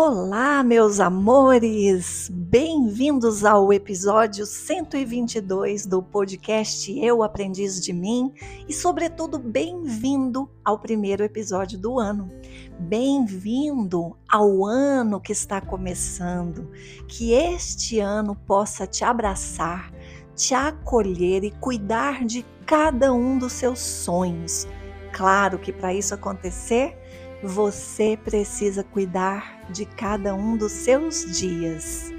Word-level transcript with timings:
Olá, 0.00 0.62
meus 0.62 1.00
amores! 1.00 2.30
Bem-vindos 2.32 3.44
ao 3.44 3.72
episódio 3.72 4.46
122 4.46 5.86
do 5.86 6.00
podcast 6.00 6.96
Eu 7.00 7.20
Aprendiz 7.20 7.80
de 7.80 7.92
Mim 7.92 8.32
e, 8.68 8.72
sobretudo, 8.72 9.40
bem-vindo 9.40 10.48
ao 10.64 10.78
primeiro 10.78 11.24
episódio 11.24 11.76
do 11.76 11.98
ano. 11.98 12.30
Bem-vindo 12.78 14.16
ao 14.30 14.64
ano 14.64 15.20
que 15.20 15.32
está 15.32 15.60
começando. 15.60 16.70
Que 17.08 17.32
este 17.32 17.98
ano 17.98 18.36
possa 18.36 18.86
te 18.86 19.02
abraçar, 19.02 19.92
te 20.32 20.54
acolher 20.54 21.42
e 21.42 21.50
cuidar 21.50 22.24
de 22.24 22.46
cada 22.64 23.12
um 23.12 23.36
dos 23.36 23.52
seus 23.52 23.80
sonhos. 23.80 24.64
Claro 25.12 25.58
que 25.58 25.72
para 25.72 25.92
isso 25.92 26.14
acontecer, 26.14 26.96
você 27.42 28.18
precisa 28.22 28.82
cuidar 28.82 29.60
de 29.70 29.84
cada 29.84 30.34
um 30.34 30.56
dos 30.56 30.72
seus 30.72 31.38
dias. 31.38 32.12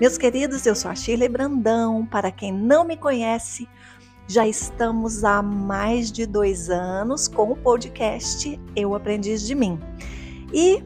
Meus 0.00 0.16
queridos, 0.16 0.64
eu 0.66 0.74
sou 0.74 0.90
a 0.90 0.94
Shirley 0.94 1.28
Brandão. 1.28 2.06
Para 2.06 2.30
quem 2.30 2.52
não 2.52 2.84
me 2.84 2.96
conhece, 2.96 3.68
já 4.26 4.46
estamos 4.48 5.24
há 5.24 5.42
mais 5.42 6.10
de 6.10 6.26
dois 6.26 6.70
anos 6.70 7.28
com 7.28 7.52
o 7.52 7.56
podcast 7.56 8.58
Eu 8.74 8.94
Aprendiz 8.94 9.46
de 9.46 9.54
Mim. 9.54 9.78
E 10.52 10.82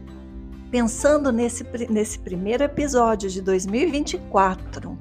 pensando 0.70 1.30
nesse, 1.30 1.64
nesse 1.88 2.18
primeiro 2.18 2.64
episódio 2.64 3.30
de 3.30 3.40
2024 3.40 4.98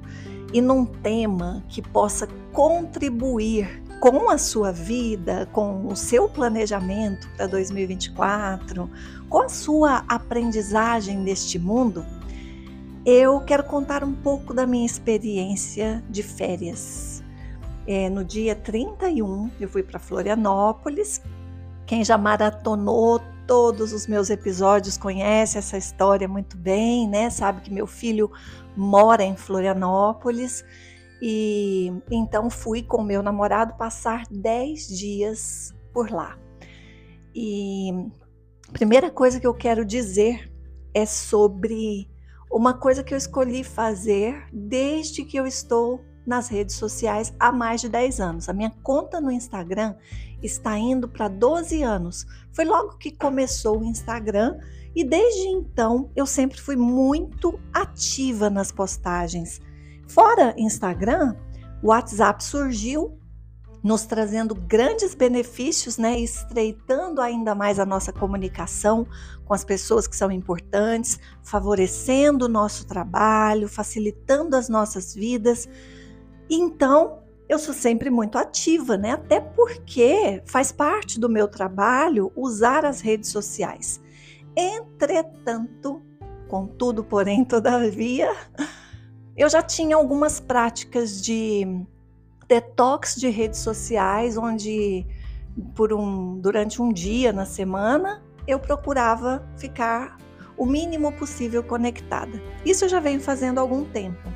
e 0.52 0.60
num 0.60 0.86
tema 0.86 1.64
que 1.68 1.82
possa 1.82 2.28
contribuir 2.52 3.82
com 4.00 4.30
a 4.30 4.38
sua 4.38 4.72
vida, 4.72 5.48
com 5.52 5.86
o 5.86 5.96
seu 5.96 6.28
planejamento 6.28 7.28
para 7.36 7.46
2024, 7.46 8.90
com 9.28 9.40
a 9.40 9.48
sua 9.48 10.04
aprendizagem 10.08 11.16
neste 11.16 11.58
mundo, 11.58 12.04
eu 13.04 13.40
quero 13.40 13.64
contar 13.64 14.02
um 14.02 14.12
pouco 14.12 14.52
da 14.52 14.66
minha 14.66 14.84
experiência 14.84 16.02
de 16.10 16.22
férias. 16.22 17.22
É, 17.86 18.10
no 18.10 18.24
dia 18.24 18.54
31, 18.54 19.50
eu 19.60 19.68
fui 19.68 19.82
para 19.82 19.98
Florianópolis. 19.98 21.22
Quem 21.86 22.04
já 22.04 22.18
maratonou 22.18 23.20
todos 23.46 23.92
os 23.92 24.08
meus 24.08 24.28
episódios 24.28 24.98
conhece 24.98 25.56
essa 25.56 25.78
história 25.78 26.26
muito 26.26 26.56
bem, 26.56 27.08
né? 27.08 27.30
Sabe 27.30 27.60
que 27.60 27.72
meu 27.72 27.86
filho 27.86 28.30
mora 28.76 29.22
em 29.22 29.36
Florianópolis 29.36 30.64
e 31.20 31.92
então 32.10 32.50
fui 32.50 32.82
com 32.82 33.02
meu 33.02 33.22
namorado 33.22 33.74
passar 33.76 34.24
10 34.30 34.88
dias 34.88 35.74
por 35.92 36.10
lá. 36.10 36.38
E 37.34 37.90
a 38.68 38.72
primeira 38.72 39.10
coisa 39.10 39.40
que 39.40 39.46
eu 39.46 39.54
quero 39.54 39.84
dizer 39.84 40.52
é 40.94 41.04
sobre 41.04 42.08
uma 42.50 42.74
coisa 42.74 43.02
que 43.02 43.12
eu 43.12 43.18
escolhi 43.18 43.62
fazer 43.64 44.46
desde 44.52 45.24
que 45.24 45.36
eu 45.36 45.46
estou 45.46 46.04
nas 46.26 46.48
redes 46.48 46.76
sociais 46.76 47.34
há 47.38 47.52
mais 47.52 47.80
de 47.80 47.88
10 47.88 48.20
anos. 48.20 48.48
A 48.48 48.52
minha 48.52 48.70
conta 48.82 49.20
no 49.20 49.30
Instagram 49.30 49.94
está 50.42 50.76
indo 50.76 51.08
para 51.08 51.28
12 51.28 51.82
anos. 51.82 52.26
Foi 52.52 52.64
logo 52.64 52.98
que 52.98 53.10
começou 53.10 53.80
o 53.80 53.84
Instagram 53.84 54.58
e 54.94 55.04
desde 55.04 55.46
então 55.48 56.10
eu 56.16 56.26
sempre 56.26 56.60
fui 56.60 56.76
muito 56.76 57.60
ativa 57.72 58.50
nas 58.50 58.72
postagens. 58.72 59.60
Fora 60.06 60.54
Instagram, 60.56 61.34
o 61.82 61.88
WhatsApp 61.88 62.42
surgiu 62.42 63.18
nos 63.82 64.04
trazendo 64.04 64.54
grandes 64.54 65.14
benefícios, 65.14 65.96
né, 65.96 66.18
estreitando 66.18 67.20
ainda 67.20 67.54
mais 67.54 67.78
a 67.78 67.86
nossa 67.86 68.12
comunicação 68.12 69.06
com 69.44 69.54
as 69.54 69.64
pessoas 69.64 70.08
que 70.08 70.16
são 70.16 70.30
importantes, 70.32 71.20
favorecendo 71.42 72.46
o 72.46 72.48
nosso 72.48 72.84
trabalho, 72.84 73.68
facilitando 73.68 74.56
as 74.56 74.68
nossas 74.68 75.14
vidas. 75.14 75.68
Então, 76.50 77.22
eu 77.48 77.60
sou 77.60 77.72
sempre 77.72 78.10
muito 78.10 78.36
ativa, 78.36 78.96
né? 78.96 79.12
Até 79.12 79.40
porque 79.40 80.42
faz 80.46 80.72
parte 80.72 81.20
do 81.20 81.28
meu 81.28 81.46
trabalho 81.46 82.32
usar 82.34 82.84
as 82.84 83.00
redes 83.00 83.30
sociais. 83.30 84.00
Entretanto, 84.56 86.02
contudo, 86.48 87.04
porém, 87.04 87.44
todavia, 87.44 88.34
eu 89.36 89.48
já 89.48 89.62
tinha 89.62 89.96
algumas 89.96 90.40
práticas 90.40 91.20
de 91.20 91.66
detox 92.48 93.16
de 93.16 93.28
redes 93.28 93.60
sociais, 93.60 94.36
onde 94.36 95.06
por 95.74 95.92
um, 95.92 96.38
durante 96.38 96.80
um 96.80 96.92
dia 96.92 97.32
na 97.32 97.44
semana 97.44 98.22
eu 98.46 98.58
procurava 98.58 99.46
ficar 99.56 100.16
o 100.56 100.64
mínimo 100.64 101.12
possível 101.12 101.62
conectada. 101.62 102.42
Isso 102.64 102.84
eu 102.84 102.88
já 102.88 103.00
venho 103.00 103.20
fazendo 103.20 103.58
há 103.58 103.60
algum 103.60 103.84
tempo. 103.84 104.32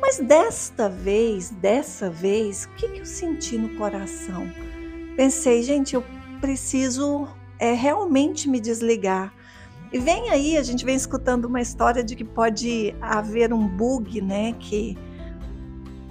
Mas 0.00 0.18
desta 0.18 0.88
vez, 0.88 1.50
dessa 1.50 2.10
vez, 2.10 2.64
o 2.66 2.68
que, 2.76 2.88
que 2.88 3.00
eu 3.00 3.06
senti 3.06 3.56
no 3.56 3.76
coração? 3.76 4.46
Pensei, 5.16 5.62
gente, 5.62 5.94
eu 5.94 6.04
preciso 6.40 7.28
é, 7.58 7.72
realmente 7.72 8.48
me 8.48 8.60
desligar 8.60 9.34
e 9.92 9.98
vem 9.98 10.30
aí, 10.30 10.56
a 10.56 10.62
gente 10.62 10.84
vem 10.84 10.94
escutando 10.94 11.46
uma 11.46 11.60
história 11.60 12.04
de 12.04 12.14
que 12.14 12.24
pode 12.24 12.94
haver 13.00 13.52
um 13.52 13.66
bug, 13.66 14.20
né? 14.20 14.54
Que 14.58 14.96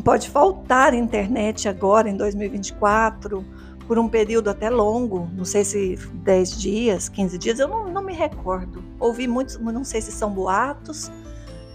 pode 0.03 0.29
faltar 0.29 0.93
internet 0.93 1.67
agora 1.67 2.09
em 2.09 2.15
2024 2.15 3.45
por 3.87 3.97
um 3.97 4.09
período 4.09 4.49
até 4.49 4.69
longo, 4.69 5.29
não 5.33 5.45
sei 5.45 5.63
se 5.63 5.95
10 5.95 6.59
dias, 6.59 7.07
15 7.07 7.37
dias, 7.37 7.59
eu 7.59 7.69
não, 7.69 7.89
não 7.89 8.03
me 8.03 8.13
recordo. 8.13 8.83
Ouvi 8.99 9.27
muitos, 9.27 9.57
não 9.57 9.83
sei 9.83 10.01
se 10.01 10.11
são 10.11 10.29
boatos, 10.31 11.09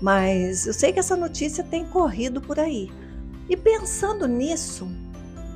mas 0.00 0.66
eu 0.66 0.74
sei 0.74 0.92
que 0.92 0.98
essa 0.98 1.16
notícia 1.16 1.64
tem 1.64 1.86
corrido 1.86 2.40
por 2.40 2.60
aí. 2.60 2.90
E 3.48 3.56
pensando 3.56 4.28
nisso, 4.28 4.86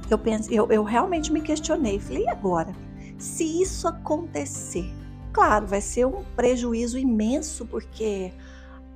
eu, 0.09 0.17
pense, 0.17 0.55
eu, 0.55 0.71
eu 0.71 0.83
realmente 0.83 1.31
me 1.31 1.43
questionei. 1.43 1.99
Falei, 1.99 2.25
e 2.25 2.29
agora? 2.29 2.73
Se 3.19 3.61
isso 3.61 3.87
acontecer, 3.87 4.91
claro, 5.37 5.67
vai 5.67 5.83
ser 5.83 6.07
um 6.07 6.25
prejuízo 6.35 6.99
imenso, 6.99 7.67
porque 7.67 8.33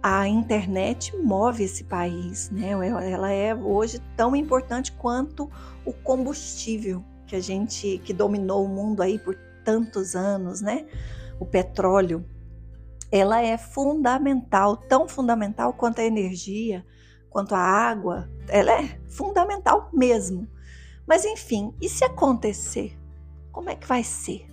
a 0.03 0.27
internet 0.27 1.15
move 1.19 1.65
esse 1.65 1.84
país, 1.84 2.49
né? 2.51 2.71
Ela 2.71 3.31
é 3.31 3.55
hoje 3.55 4.01
tão 4.17 4.34
importante 4.34 4.91
quanto 4.93 5.50
o 5.84 5.93
combustível 5.93 7.05
que 7.27 7.37
a 7.37 7.41
gente 7.41 8.00
que 8.06 8.15
dominou 8.15 8.65
o 8.65 8.69
mundo 8.69 9.03
aí 9.03 9.19
por 9.19 9.37
tantos 9.62 10.17
anos, 10.17 10.62
né? 10.62 10.87
O 11.39 11.45
petróleo. 11.45 12.25
Ela 13.12 13.43
é 13.43 13.59
fundamental, 13.59 14.79
tão 14.79 15.06
fundamental 15.06 15.75
quanto 15.75 16.00
a 16.00 16.05
energia, 16.05 16.87
quanto 17.29 17.55
a 17.55 17.59
água. 17.59 18.31
Ela 18.49 18.81
é 18.81 18.99
fundamental 19.11 19.91
mesmo. 19.93 20.49
Mas 21.06 21.27
enfim, 21.27 21.75
e 21.83 21.87
se 21.87 22.03
acontecer? 22.03 22.99
Como 23.53 23.69
é 23.69 23.75
que 23.75 23.87
vai 23.87 24.03
ser? 24.03 24.50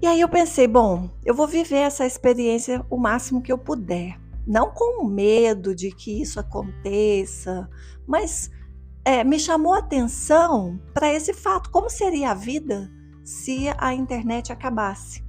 E 0.00 0.06
aí 0.06 0.20
eu 0.20 0.28
pensei, 0.28 0.68
bom, 0.68 1.10
eu 1.24 1.34
vou 1.34 1.48
viver 1.48 1.78
essa 1.78 2.06
experiência 2.06 2.86
o 2.88 2.96
máximo 2.96 3.42
que 3.42 3.50
eu 3.50 3.58
puder. 3.58 4.16
Não 4.46 4.70
com 4.70 5.04
medo 5.04 5.74
de 5.74 5.90
que 5.90 6.22
isso 6.22 6.38
aconteça, 6.38 7.68
mas 8.06 8.48
é, 9.04 9.24
me 9.24 9.40
chamou 9.40 9.74
a 9.74 9.78
atenção 9.78 10.80
para 10.94 11.12
esse 11.12 11.34
fato: 11.34 11.70
como 11.70 11.90
seria 11.90 12.30
a 12.30 12.34
vida 12.34 12.88
se 13.24 13.66
a 13.76 13.92
internet 13.92 14.52
acabasse? 14.52 15.24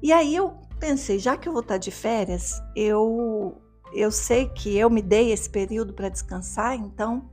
E 0.00 0.12
aí 0.12 0.34
eu 0.34 0.52
pensei, 0.78 1.18
já 1.18 1.36
que 1.36 1.48
eu 1.48 1.52
vou 1.52 1.60
estar 1.60 1.76
de 1.76 1.90
férias, 1.90 2.62
eu, 2.74 3.60
eu 3.92 4.12
sei 4.12 4.48
que 4.48 4.78
eu 4.78 4.88
me 4.88 5.02
dei 5.02 5.32
esse 5.32 5.50
período 5.50 5.92
para 5.92 6.08
descansar, 6.08 6.74
então 6.76 7.28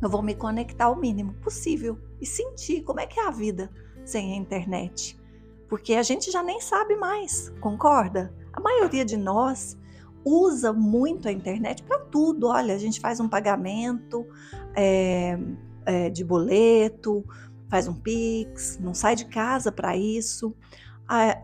eu 0.00 0.08
vou 0.08 0.22
me 0.22 0.34
conectar 0.34 0.86
ao 0.86 0.96
mínimo 0.96 1.34
possível 1.42 1.98
e 2.20 2.24
sentir 2.24 2.82
como 2.84 3.00
é 3.00 3.06
que 3.06 3.18
é 3.18 3.26
a 3.26 3.30
vida 3.30 3.70
sem 4.04 4.32
a 4.32 4.36
internet 4.36 5.18
porque 5.68 5.94
a 5.94 6.02
gente 6.02 6.30
já 6.30 6.42
nem 6.42 6.60
sabe 6.60 6.96
mais, 6.96 7.52
concorda? 7.60 8.32
A 8.52 8.60
maioria 8.60 9.04
de 9.04 9.16
nós 9.16 9.76
usa 10.24 10.72
muito 10.72 11.28
a 11.28 11.32
internet 11.32 11.82
para 11.82 11.98
tudo. 11.98 12.48
Olha, 12.48 12.74
a 12.74 12.78
gente 12.78 13.00
faz 13.00 13.20
um 13.20 13.28
pagamento 13.28 14.26
é, 14.74 15.38
é, 15.84 16.10
de 16.10 16.24
boleto, 16.24 17.24
faz 17.68 17.86
um 17.86 17.94
Pix, 17.94 18.78
não 18.80 18.94
sai 18.94 19.14
de 19.14 19.26
casa 19.26 19.70
para 19.70 19.96
isso. 19.96 20.54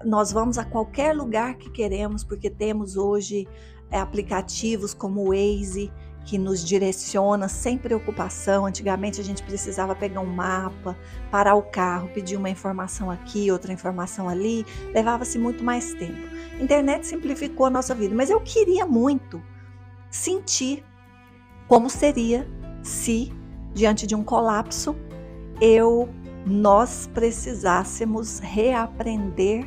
Nós 0.05 0.33
vamos 0.33 0.59
a 0.59 0.65
qualquer 0.65 1.15
lugar 1.15 1.55
que 1.55 1.71
queremos, 1.71 2.25
porque 2.25 2.51
temos 2.51 2.97
hoje 2.97 3.47
é, 3.91 4.01
aplicativos 4.01 4.93
como 4.93 5.21
o 5.21 5.29
Waze, 5.29 5.93
que 6.25 6.39
nos 6.39 6.65
direciona 6.65 7.49
sem 7.49 7.77
preocupação. 7.77 8.67
Antigamente 8.67 9.21
a 9.21 9.25
gente 9.25 9.43
precisava 9.43 9.95
pegar 9.95 10.21
um 10.21 10.27
mapa, 10.27 10.97
parar 11.31 11.55
o 11.55 11.63
carro, 11.63 12.09
pedir 12.09 12.37
uma 12.37 12.51
informação 12.51 13.11
aqui, 13.11 13.51
outra 13.51 13.73
informação 13.73 14.29
ali, 14.29 14.65
levava-se 14.95 15.39
muito 15.39 15.65
mais 15.65 15.95
tempo. 15.95 16.21
A 16.59 16.63
internet 16.63 17.07
simplificou 17.07 17.67
a 17.67 17.71
nossa 17.71 17.95
vida, 17.95 18.15
mas 18.15 18.31
eu 18.31 18.41
queria 18.41 18.87
muito 18.87 19.43
sentir 20.11 20.85
como 21.67 21.89
seria 21.89 22.49
se 22.83 23.33
diante 23.73 24.07
de 24.07 24.15
um 24.15 24.23
colapso 24.23 24.95
eu 25.61 26.09
nós 26.45 27.09
precisássemos 27.15 28.41
reaprender 28.41 29.65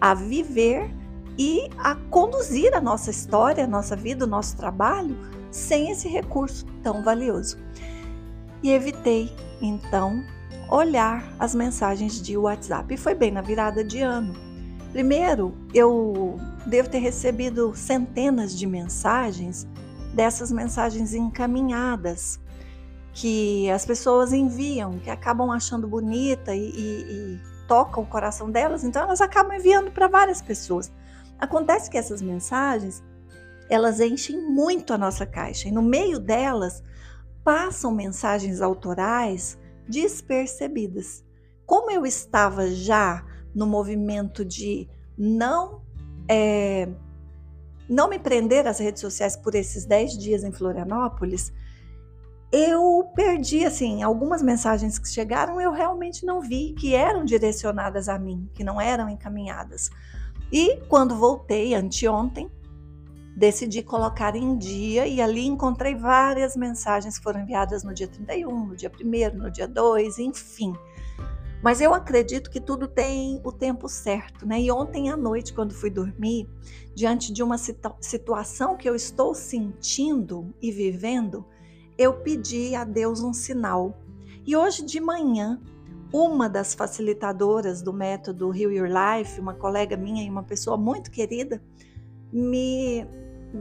a 0.00 0.12
viver 0.12 0.90
e 1.38 1.68
a 1.78 1.94
conduzir 1.94 2.74
a 2.74 2.80
nossa 2.80 3.10
história, 3.10 3.64
a 3.64 3.66
nossa 3.66 3.94
vida, 3.94 4.24
o 4.24 4.28
nosso 4.28 4.56
trabalho 4.56 5.16
sem 5.56 5.90
esse 5.90 6.06
recurso 6.06 6.66
tão 6.82 7.02
valioso. 7.02 7.56
E 8.62 8.70
evitei, 8.70 9.34
então, 9.60 10.22
olhar 10.70 11.24
as 11.38 11.54
mensagens 11.54 12.20
de 12.20 12.36
WhatsApp. 12.36 12.92
E 12.92 12.96
foi 12.96 13.14
bem 13.14 13.30
na 13.30 13.40
virada 13.40 13.82
de 13.82 14.00
ano. 14.00 14.34
Primeiro, 14.92 15.54
eu 15.72 16.38
devo 16.66 16.90
ter 16.90 16.98
recebido 16.98 17.74
centenas 17.74 18.56
de 18.56 18.66
mensagens, 18.66 19.66
dessas 20.14 20.52
mensagens 20.52 21.14
encaminhadas, 21.14 22.38
que 23.12 23.70
as 23.70 23.84
pessoas 23.86 24.32
enviam, 24.32 24.98
que 24.98 25.10
acabam 25.10 25.50
achando 25.50 25.88
bonita 25.88 26.54
e, 26.54 26.70
e, 26.70 27.12
e 27.12 27.40
tocam 27.66 28.02
o 28.02 28.06
coração 28.06 28.50
delas, 28.50 28.84
então 28.84 29.02
elas 29.02 29.20
acabam 29.20 29.56
enviando 29.56 29.90
para 29.90 30.06
várias 30.06 30.42
pessoas. 30.42 30.92
Acontece 31.38 31.90
que 31.90 31.98
essas 31.98 32.20
mensagens, 32.20 33.02
elas 33.68 34.00
enchem 34.00 34.40
muito 34.40 34.92
a 34.92 34.98
nossa 34.98 35.26
caixa 35.26 35.68
e 35.68 35.72
no 35.72 35.82
meio 35.82 36.18
delas 36.18 36.82
passam 37.44 37.94
mensagens 37.94 38.60
autorais 38.60 39.58
despercebidas. 39.88 41.24
Como 41.64 41.90
eu 41.90 42.04
estava 42.06 42.68
já 42.70 43.24
no 43.54 43.66
movimento 43.66 44.44
de 44.44 44.88
não 45.16 45.80
é, 46.28 46.88
não 47.88 48.08
me 48.08 48.18
prender 48.18 48.66
às 48.66 48.78
redes 48.78 49.00
sociais 49.00 49.36
por 49.36 49.54
esses 49.54 49.84
10 49.84 50.18
dias 50.18 50.44
em 50.44 50.52
Florianópolis, 50.52 51.52
eu 52.52 53.10
perdi 53.14 53.64
assim 53.64 54.02
algumas 54.02 54.42
mensagens 54.42 54.98
que 54.98 55.08
chegaram, 55.08 55.60
eu 55.60 55.72
realmente 55.72 56.24
não 56.24 56.40
vi 56.40 56.74
que 56.74 56.94
eram 56.94 57.24
direcionadas 57.24 58.08
a 58.08 58.18
mim, 58.18 58.48
que 58.54 58.64
não 58.64 58.80
eram 58.80 59.08
encaminhadas. 59.08 59.90
E 60.52 60.76
quando 60.88 61.16
voltei 61.16 61.74
anteontem, 61.74 62.50
decidi 63.36 63.82
colocar 63.82 64.34
em 64.34 64.56
dia 64.56 65.06
e 65.06 65.20
ali 65.20 65.46
encontrei 65.46 65.94
várias 65.94 66.56
mensagens 66.56 67.18
que 67.18 67.22
foram 67.22 67.40
enviadas 67.40 67.84
no 67.84 67.92
dia 67.92 68.08
31, 68.08 68.66
no 68.66 68.74
dia 68.74 68.90
1 68.90 69.36
no 69.36 69.50
dia 69.50 69.68
2, 69.68 70.18
enfim. 70.18 70.72
Mas 71.62 71.80
eu 71.80 71.92
acredito 71.92 72.50
que 72.50 72.60
tudo 72.60 72.88
tem 72.88 73.40
o 73.44 73.52
tempo 73.52 73.88
certo, 73.88 74.46
né? 74.46 74.60
E 74.60 74.70
ontem 74.70 75.10
à 75.10 75.16
noite, 75.16 75.52
quando 75.52 75.74
fui 75.74 75.90
dormir, 75.90 76.48
diante 76.94 77.32
de 77.32 77.42
uma 77.42 77.58
situação 77.58 78.76
que 78.76 78.88
eu 78.88 78.94
estou 78.94 79.34
sentindo 79.34 80.54
e 80.62 80.70
vivendo, 80.70 81.44
eu 81.98 82.14
pedi 82.14 82.74
a 82.74 82.84
Deus 82.84 83.20
um 83.20 83.32
sinal. 83.32 83.98
E 84.46 84.56
hoje 84.56 84.84
de 84.84 85.00
manhã, 85.00 85.60
uma 86.12 86.48
das 86.48 86.72
facilitadoras 86.72 87.82
do 87.82 87.92
método 87.92 88.54
Heal 88.54 88.70
Your 88.70 88.88
Life, 88.88 89.40
uma 89.40 89.54
colega 89.54 89.96
minha 89.96 90.22
e 90.24 90.30
uma 90.30 90.42
pessoa 90.42 90.76
muito 90.76 91.10
querida, 91.10 91.60
me. 92.32 93.06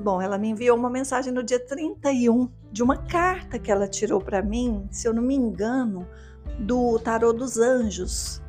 Bom, 0.03 0.21
ela 0.21 0.37
me 0.37 0.49
enviou 0.49 0.77
uma 0.77 0.89
mensagem 0.89 1.33
no 1.33 1.43
dia 1.43 1.59
31 1.59 2.49
de 2.71 2.83
uma 2.83 2.97
carta 2.97 3.57
que 3.57 3.71
ela 3.71 3.87
tirou 3.87 4.19
para 4.19 4.41
mim, 4.41 4.87
se 4.91 5.07
eu 5.07 5.13
não 5.13 5.23
me 5.23 5.35
engano, 5.35 6.07
do 6.59 6.99
Tarô 6.99 7.33
dos 7.33 7.57
Anjos. 7.57 8.41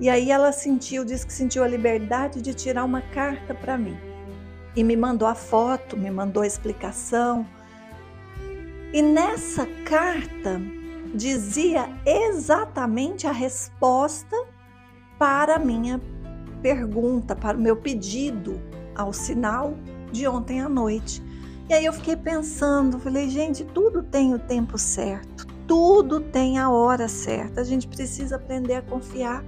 E 0.00 0.08
aí 0.08 0.30
ela 0.30 0.52
sentiu, 0.52 1.04
disse 1.04 1.26
que 1.26 1.32
sentiu 1.32 1.62
a 1.62 1.68
liberdade 1.68 2.40
de 2.40 2.54
tirar 2.54 2.84
uma 2.84 3.00
carta 3.00 3.54
para 3.54 3.76
mim. 3.76 3.96
E 4.74 4.82
me 4.82 4.96
mandou 4.96 5.28
a 5.28 5.34
foto, 5.34 5.96
me 5.96 6.10
mandou 6.10 6.42
a 6.42 6.46
explicação. 6.46 7.46
E 8.92 9.02
nessa 9.02 9.66
carta 9.84 10.60
dizia 11.14 11.88
exatamente 12.06 13.26
a 13.26 13.32
resposta 13.32 14.36
para 15.18 15.56
a 15.56 15.58
minha 15.58 16.00
pergunta, 16.62 17.36
para 17.36 17.56
o 17.56 17.60
meu 17.60 17.76
pedido 17.76 18.60
ao 18.94 19.12
sinal 19.12 19.74
de 20.12 20.28
ontem 20.28 20.60
à 20.60 20.68
noite. 20.68 21.22
E 21.68 21.74
aí 21.74 21.84
eu 21.84 21.92
fiquei 21.92 22.16
pensando, 22.16 22.98
falei, 22.98 23.30
gente, 23.30 23.64
tudo 23.64 24.02
tem 24.02 24.34
o 24.34 24.38
tempo 24.38 24.76
certo, 24.76 25.46
tudo 25.66 26.20
tem 26.20 26.58
a 26.58 26.68
hora 26.70 27.08
certa. 27.08 27.62
A 27.62 27.64
gente 27.64 27.88
precisa 27.88 28.36
aprender 28.36 28.74
a 28.74 28.82
confiar. 28.82 29.42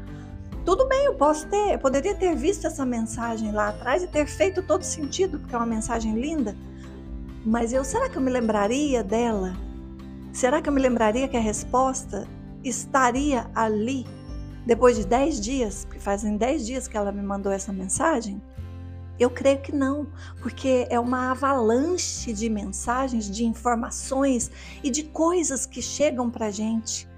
Tudo 0.64 0.88
bem, 0.88 1.04
eu 1.04 1.14
posso 1.14 1.46
ter, 1.48 1.74
eu 1.74 1.78
poderia 1.78 2.14
ter 2.14 2.34
visto 2.34 2.66
essa 2.66 2.86
mensagem 2.86 3.52
lá 3.52 3.68
atrás 3.68 4.02
e 4.02 4.06
ter 4.06 4.26
feito 4.26 4.62
todo 4.62 4.82
sentido, 4.82 5.38
porque 5.38 5.54
é 5.54 5.58
uma 5.58 5.66
mensagem 5.66 6.18
linda. 6.18 6.56
Mas 7.44 7.74
eu, 7.74 7.84
será 7.84 8.08
que 8.08 8.16
eu 8.16 8.22
me 8.22 8.30
lembraria 8.30 9.04
dela? 9.04 9.54
Será 10.32 10.62
que 10.62 10.68
eu 10.68 10.72
me 10.72 10.80
lembraria 10.80 11.28
que 11.28 11.36
a 11.36 11.40
resposta 11.40 12.26
estaria 12.64 13.46
ali 13.54 14.06
depois 14.64 14.96
de 14.96 15.06
10 15.06 15.40
dias? 15.40 15.84
Porque 15.84 16.00
fazem 16.00 16.38
10 16.38 16.66
dias 16.66 16.88
que 16.88 16.96
ela 16.96 17.12
me 17.12 17.22
mandou 17.22 17.52
essa 17.52 17.70
mensagem. 17.70 18.40
Eu 19.18 19.30
creio 19.30 19.60
que 19.60 19.72
não, 19.72 20.08
porque 20.40 20.86
é 20.90 20.98
uma 20.98 21.30
avalanche 21.30 22.32
de 22.32 22.48
mensagens, 22.48 23.30
de 23.30 23.44
informações 23.44 24.50
e 24.82 24.90
de 24.90 25.04
coisas 25.04 25.66
que 25.66 25.80
chegam 25.80 26.30
para 26.30 26.50
gente. 26.50 27.08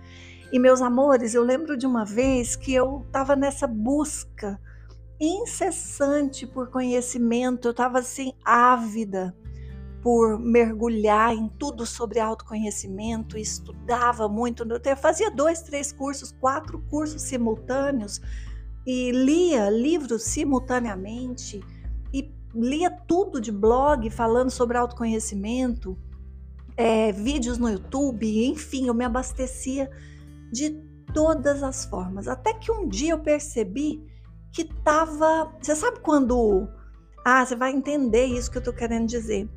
E 0.53 0.59
meus 0.59 0.83
amores, 0.83 1.35
eu 1.35 1.43
lembro 1.43 1.77
de 1.77 1.87
uma 1.87 2.05
vez 2.05 2.55
que 2.55 2.73
eu 2.73 3.03
estava 3.07 3.35
nessa 3.35 3.67
busca 3.67 4.61
incessante 5.19 6.47
por 6.47 6.71
conhecimento, 6.71 7.69
eu 7.69 7.71
estava 7.71 7.99
assim 7.99 8.33
ávida 8.45 9.35
por 10.03 10.39
mergulhar 10.39 11.35
em 11.35 11.49
tudo 11.49 11.85
sobre 11.85 12.21
autoconhecimento, 12.21 13.37
estudava 13.37 14.29
muito, 14.29 14.63
eu 14.63 14.97
fazia 14.97 15.31
dois, 15.31 15.63
três 15.63 15.91
cursos, 15.91 16.31
quatro 16.31 16.79
cursos 16.91 17.23
simultâneos 17.23 18.21
e 18.87 19.11
lia 19.11 19.69
livros 19.69 20.23
simultaneamente 20.23 21.61
e 22.13 22.35
lia 22.55 22.91
tudo 22.91 23.41
de 23.41 23.53
blog 23.53 24.09
falando 24.11 24.51
sobre 24.51 24.79
autoconhecimento, 24.79 25.99
é, 26.77 27.13
vídeos 27.13 27.59
no 27.59 27.69
YouTube, 27.69 28.47
enfim, 28.47 28.87
eu 28.87 28.95
me 28.95 29.05
abastecia 29.05 29.91
de 30.53 30.71
todas 31.13 31.63
as 31.63 31.85
formas. 31.85 32.29
Até 32.29 32.53
que 32.53 32.71
um 32.71 32.89
dia 32.89 33.13
eu 33.13 33.19
percebi 33.19 34.03
que 34.53 34.65
tava. 34.65 35.53
Você 35.61 35.75
sabe 35.75 36.01
quando. 36.01 36.69
Ah, 37.25 37.45
você 37.45 37.57
vai 37.57 37.73
entender 37.73 38.27
isso 38.27 38.51
que 38.51 38.59
eu 38.59 38.63
tô 38.63 38.73
querendo 38.73 39.07
dizer. 39.07 39.49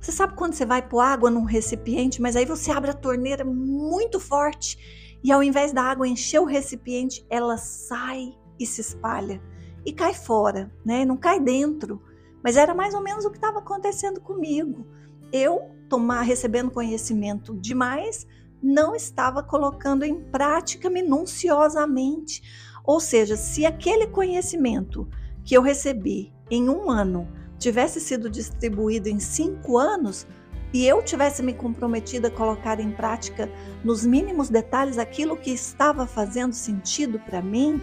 Você 0.00 0.12
sabe 0.12 0.34
quando 0.34 0.54
você 0.54 0.64
vai 0.64 0.86
pôr 0.86 1.00
água 1.00 1.30
num 1.30 1.44
recipiente, 1.44 2.22
mas 2.22 2.34
aí 2.34 2.46
você 2.46 2.70
abre 2.70 2.90
a 2.90 2.94
torneira 2.94 3.44
muito 3.44 4.18
forte 4.18 5.18
e 5.22 5.30
ao 5.30 5.42
invés 5.42 5.72
da 5.72 5.82
água 5.82 6.08
encher 6.08 6.40
o 6.40 6.46
recipiente, 6.46 7.24
ela 7.28 7.58
sai 7.58 8.32
e 8.58 8.66
se 8.66 8.80
espalha 8.80 9.42
e 9.84 9.92
cai 9.92 10.14
fora, 10.14 10.70
né? 10.84 11.04
Não 11.04 11.16
cai 11.16 11.40
dentro. 11.40 12.02
Mas 12.42 12.56
era 12.56 12.74
mais 12.74 12.94
ou 12.94 13.02
menos 13.02 13.24
o 13.24 13.30
que 13.30 13.36
estava 13.36 13.58
acontecendo 13.58 14.20
comigo. 14.20 14.86
Eu 15.32 15.70
tomar 15.88 16.22
recebendo 16.22 16.70
conhecimento 16.70 17.56
demais, 17.56 18.26
não 18.62 18.94
estava 18.94 19.42
colocando 19.42 20.04
em 20.04 20.20
prática 20.20 20.88
minuciosamente. 20.88 22.42
Ou 22.84 23.00
seja, 23.00 23.36
se 23.36 23.66
aquele 23.66 24.06
conhecimento 24.06 25.08
que 25.44 25.56
eu 25.56 25.62
recebi 25.62 26.32
em 26.50 26.68
um 26.68 26.90
ano 26.90 27.28
tivesse 27.58 28.00
sido 28.00 28.30
distribuído 28.30 29.08
em 29.08 29.20
cinco 29.20 29.76
anos 29.76 30.26
e 30.72 30.86
eu 30.86 31.02
tivesse 31.02 31.42
me 31.42 31.52
comprometido 31.52 32.28
a 32.28 32.30
colocar 32.30 32.78
em 32.80 32.92
prática 32.92 33.50
nos 33.84 34.06
mínimos 34.06 34.48
detalhes 34.48 34.98
aquilo 34.98 35.36
que 35.36 35.50
estava 35.50 36.06
fazendo 36.06 36.52
sentido 36.52 37.18
para 37.18 37.42
mim, 37.42 37.80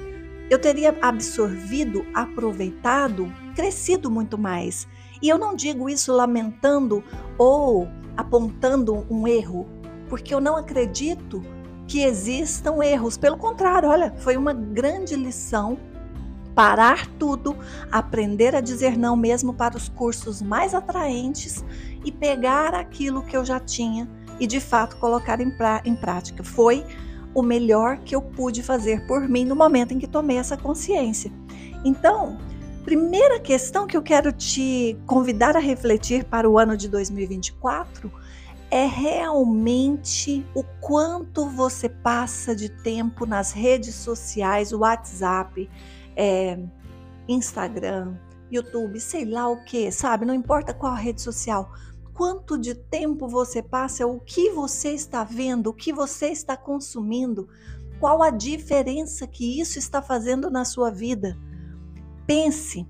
eu 0.50 0.60
teria 0.60 0.96
absorvido, 1.02 2.06
aproveitado, 2.14 3.32
crescido 3.56 4.10
muito 4.10 4.38
mais. 4.38 4.88
E 5.22 5.30
eu 5.30 5.38
não 5.38 5.56
digo 5.56 5.90
isso 5.90 6.14
lamentando 6.14 7.04
ou 7.38 7.88
apontando 8.16 9.06
um 9.10 9.28
erro, 9.28 9.68
porque 10.08 10.34
eu 10.34 10.40
não 10.40 10.56
acredito 10.56 11.42
que 11.88 12.04
existam 12.04 12.84
erros. 12.84 13.18
Pelo 13.18 13.38
contrário, 13.38 13.90
olha, 13.90 14.14
foi 14.18 14.38
uma 14.38 14.54
grande 14.54 15.16
lição 15.16 15.78
parar 16.54 17.06
tudo, 17.20 17.56
aprender 17.92 18.56
a 18.56 18.62
dizer 18.62 18.98
não 18.98 19.16
mesmo 19.16 19.54
para 19.54 19.78
os 19.78 19.90
cursos 19.90 20.42
mais 20.42 20.74
atraentes 20.74 21.64
e 22.04 22.12
pegar 22.12 22.74
aquilo 22.74 23.22
que 23.22 23.38
eu 23.38 23.46
já 23.46 23.60
tinha 23.60 24.10
e 24.40 24.48
de 24.48 24.60
fato 24.60 24.98
colocar 24.98 25.40
em, 25.40 25.56
em 25.86 25.96
prática. 25.96 26.44
Foi 26.44 26.84
o 27.38 27.44
melhor 27.44 28.00
que 28.00 28.16
eu 28.16 28.22
pude 28.22 28.64
fazer 28.64 29.06
por 29.06 29.30
mim 29.30 29.46
no 29.46 29.56
momento 29.56 29.94
em 29.94 30.00
que 30.00 30.08
tomei 30.08 30.38
essa 30.38 30.58
consciência. 30.58 31.32
Então, 31.86 32.36
primeira 32.84 33.40
questão 33.40 33.86
que 33.86 33.96
eu 33.96 34.02
quero 34.02 34.32
te 34.32 34.98
convidar 35.06 35.56
a 35.56 35.60
refletir 35.60 36.24
para 36.24 36.50
o 36.50 36.58
ano 36.58 36.76
de 36.76 36.90
2024 36.90 38.12
é 38.72 38.88
realmente 38.88 40.44
o 40.56 40.64
quanto 40.82 41.48
você 41.48 41.88
passa 41.88 42.56
de 42.56 42.70
tempo 42.70 43.24
nas 43.28 43.52
redes 43.52 43.94
sociais, 43.94 44.74
WhatsApp, 44.74 45.70
é, 46.16 46.58
Instagram, 47.28 48.16
YouTube, 48.50 49.00
sei 49.00 49.26
lá 49.26 49.48
o 49.48 49.64
que, 49.64 49.92
sabe? 49.92 50.26
Não 50.26 50.34
importa 50.34 50.74
qual 50.74 50.96
rede 50.96 51.22
social. 51.22 51.72
Quanto 52.18 52.58
de 52.58 52.74
tempo 52.74 53.28
você 53.28 53.62
passa, 53.62 54.08
o 54.08 54.20
que 54.20 54.50
você 54.50 54.90
está 54.90 55.24
vendo, 55.24 55.68
o 55.68 55.74
que 55.74 55.94
você 55.94 56.30
está 56.30 56.58
consumindo, 56.58 57.48
qual 58.00 58.24
a 58.24 58.32
diferença 58.32 59.28
que 59.28 59.62
isso 59.62 59.78
está 59.78 60.02
fazendo 60.02 60.50
na 60.50 60.66
sua 60.66 60.90
vida. 60.90 61.38
Pense 62.26 62.86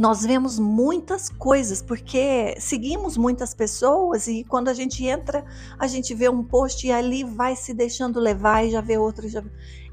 nós 0.00 0.22
vemos 0.22 0.58
muitas 0.58 1.28
coisas, 1.28 1.82
porque 1.82 2.54
seguimos 2.58 3.18
muitas 3.18 3.52
pessoas 3.52 4.26
e 4.28 4.42
quando 4.44 4.68
a 4.68 4.72
gente 4.72 5.04
entra, 5.04 5.44
a 5.78 5.86
gente 5.86 6.14
vê 6.14 6.26
um 6.26 6.42
post 6.42 6.86
e 6.86 6.90
ali 6.90 7.22
vai 7.22 7.54
se 7.54 7.74
deixando 7.74 8.18
levar 8.18 8.64
e 8.64 8.70
já 8.70 8.80
vê 8.80 8.96
outro. 8.96 9.28
Já... 9.28 9.44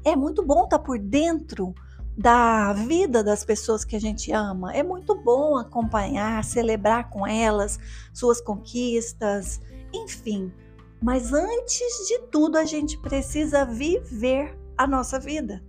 É 0.02 0.16
muito 0.16 0.42
bom 0.42 0.64
estar 0.64 0.78
tá 0.78 0.84
por 0.84 0.98
dentro 0.98 1.74
da 2.18 2.72
vida 2.72 3.22
das 3.22 3.44
pessoas 3.44 3.84
que 3.84 3.94
a 3.94 4.00
gente 4.00 4.32
ama. 4.32 4.74
É 4.74 4.82
muito 4.82 5.14
bom 5.14 5.56
acompanhar, 5.56 6.42
celebrar 6.42 7.08
com 7.10 7.24
elas 7.24 7.78
suas 8.12 8.40
conquistas, 8.40 9.60
enfim. 9.94 10.52
Mas 11.00 11.32
antes 11.32 12.08
de 12.08 12.18
tudo, 12.32 12.58
a 12.58 12.64
gente 12.64 12.98
precisa 12.98 13.64
viver 13.64 14.58
a 14.76 14.84
nossa 14.84 15.20
vida. 15.20 15.62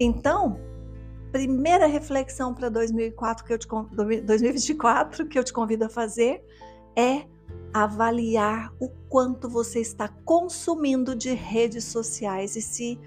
Então, 0.00 0.58
primeira 1.30 1.86
reflexão 1.86 2.52
para 2.52 2.68
2004 2.68 3.44
que 3.44 3.52
eu 3.52 3.58
te 3.58 3.68
2024 3.68 5.26
que 5.26 5.38
eu 5.38 5.44
te 5.44 5.52
convido 5.52 5.84
a 5.84 5.88
fazer 5.88 6.42
é 6.96 7.24
avaliar 7.72 8.72
o 8.80 8.88
quanto 9.08 9.48
você 9.48 9.78
está 9.78 10.08
consumindo 10.24 11.14
de 11.14 11.34
redes 11.34 11.84
sociais 11.84 12.56
e 12.56 12.62
se 12.62 12.98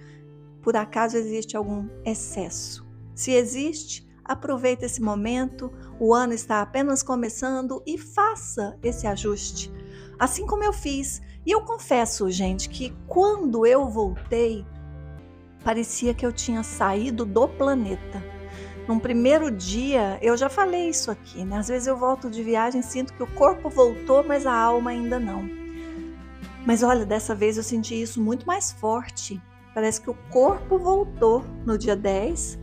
por 0.61 0.75
acaso 0.75 1.17
existe 1.17 1.57
algum 1.57 1.87
excesso. 2.05 2.87
Se 3.13 3.31
existe, 3.31 4.07
aproveite 4.23 4.85
esse 4.85 5.01
momento, 5.01 5.71
o 5.99 6.13
ano 6.13 6.33
está 6.33 6.61
apenas 6.61 7.03
começando 7.03 7.81
e 7.85 7.97
faça 7.97 8.77
esse 8.83 9.05
ajuste. 9.07 9.71
Assim 10.17 10.45
como 10.45 10.63
eu 10.63 10.73
fiz. 10.73 11.21
E 11.45 11.51
eu 11.51 11.61
confesso, 11.61 12.29
gente, 12.29 12.69
que 12.69 12.95
quando 13.07 13.65
eu 13.65 13.89
voltei 13.89 14.65
parecia 15.63 16.13
que 16.13 16.25
eu 16.25 16.31
tinha 16.31 16.63
saído 16.63 17.25
do 17.25 17.47
planeta. 17.47 18.23
Num 18.87 18.99
primeiro 18.99 19.51
dia, 19.51 20.17
eu 20.21 20.35
já 20.35 20.49
falei 20.49 20.89
isso 20.89 21.11
aqui, 21.11 21.45
né? 21.45 21.57
Às 21.57 21.67
vezes 21.67 21.87
eu 21.87 21.95
volto 21.95 22.29
de 22.29 22.41
viagem, 22.43 22.81
sinto 22.81 23.13
que 23.13 23.23
o 23.23 23.27
corpo 23.27 23.69
voltou, 23.69 24.23
mas 24.23 24.45
a 24.45 24.53
alma 24.53 24.89
ainda 24.89 25.19
não. 25.19 25.47
Mas 26.65 26.83
olha, 26.83 27.05
dessa 27.05 27.33
vez 27.33 27.57
eu 27.57 27.63
senti 27.63 27.99
isso 27.99 28.21
muito 28.21 28.45
mais 28.45 28.71
forte. 28.71 29.41
Parece 29.73 30.01
que 30.01 30.09
o 30.09 30.17
corpo 30.29 30.77
voltou 30.77 31.45
no 31.65 31.77
dia 31.77 31.95
10, 31.95 32.59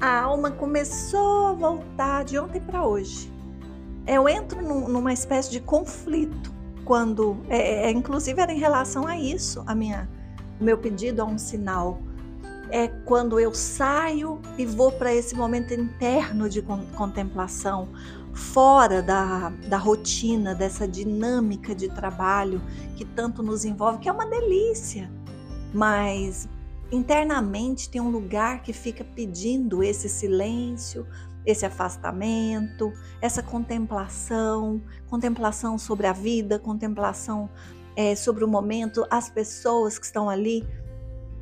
a 0.00 0.20
alma 0.20 0.50
começou 0.50 1.46
a 1.46 1.52
voltar 1.52 2.24
de 2.24 2.38
ontem 2.38 2.60
para 2.60 2.86
hoje. 2.86 3.32
Eu 4.06 4.28
entro 4.28 4.60
num, 4.60 4.88
numa 4.88 5.12
espécie 5.12 5.50
de 5.50 5.60
conflito 5.60 6.52
quando, 6.84 7.38
é, 7.48 7.86
é, 7.86 7.90
inclusive 7.90 8.40
era 8.40 8.52
em 8.52 8.58
relação 8.58 9.06
a 9.06 9.16
isso, 9.16 9.62
a 9.66 9.74
minha, 9.74 10.08
o 10.60 10.64
meu 10.64 10.76
pedido 10.76 11.22
a 11.22 11.24
um 11.24 11.38
sinal 11.38 11.98
é 12.72 12.88
quando 12.88 13.38
eu 13.38 13.54
saio 13.54 14.40
e 14.56 14.64
vou 14.64 14.90
para 14.90 15.14
esse 15.14 15.34
momento 15.34 15.74
interno 15.74 16.48
de 16.48 16.62
contemplação, 16.96 17.88
fora 18.32 19.02
da, 19.02 19.50
da 19.68 19.76
rotina, 19.76 20.54
dessa 20.54 20.88
dinâmica 20.88 21.74
de 21.74 21.88
trabalho 21.90 22.62
que 22.96 23.04
tanto 23.04 23.42
nos 23.42 23.66
envolve, 23.66 23.98
que 23.98 24.08
é 24.08 24.12
uma 24.12 24.26
delícia. 24.26 25.10
Mas 25.72 26.48
internamente 26.90 27.88
tem 27.88 28.00
um 28.00 28.10
lugar 28.10 28.62
que 28.62 28.72
fica 28.72 29.02
pedindo 29.02 29.82
esse 29.82 30.08
silêncio, 30.08 31.06
esse 31.46 31.64
afastamento, 31.64 32.92
essa 33.20 33.42
contemplação, 33.42 34.80
contemplação 35.08 35.78
sobre 35.78 36.06
a 36.06 36.12
vida, 36.12 36.58
contemplação 36.58 37.48
é, 37.96 38.14
sobre 38.14 38.44
o 38.44 38.48
momento, 38.48 39.06
as 39.10 39.28
pessoas 39.28 39.98
que 39.98 40.06
estão 40.06 40.28
ali 40.28 40.64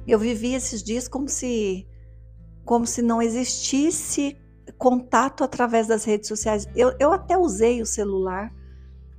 eu 0.06 0.18
vivi 0.18 0.54
esses 0.54 0.82
dias 0.82 1.06
como 1.06 1.28
se 1.28 1.86
como 2.64 2.86
se 2.86 3.02
não 3.02 3.20
existisse 3.20 4.36
contato 4.78 5.42
através 5.42 5.86
das 5.88 6.04
redes 6.04 6.28
sociais. 6.28 6.68
Eu, 6.76 6.94
eu 7.00 7.12
até 7.12 7.36
usei 7.36 7.82
o 7.82 7.86
celular, 7.86 8.52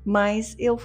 mas 0.05 0.55
eu 0.57 0.77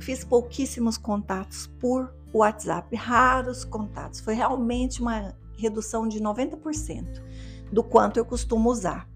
fiz 0.00 0.24
pouquíssimos 0.24 0.96
contatos 0.96 1.66
por 1.78 2.12
WhatsApp, 2.32 2.94
raros 2.96 3.64
contatos. 3.64 4.20
Foi 4.20 4.34
realmente 4.34 5.00
uma 5.00 5.34
redução 5.56 6.08
de 6.08 6.20
90% 6.20 7.22
do 7.70 7.82
quanto 7.82 8.16
eu 8.18 8.24
costumo 8.24 8.70
usar. 8.70 9.08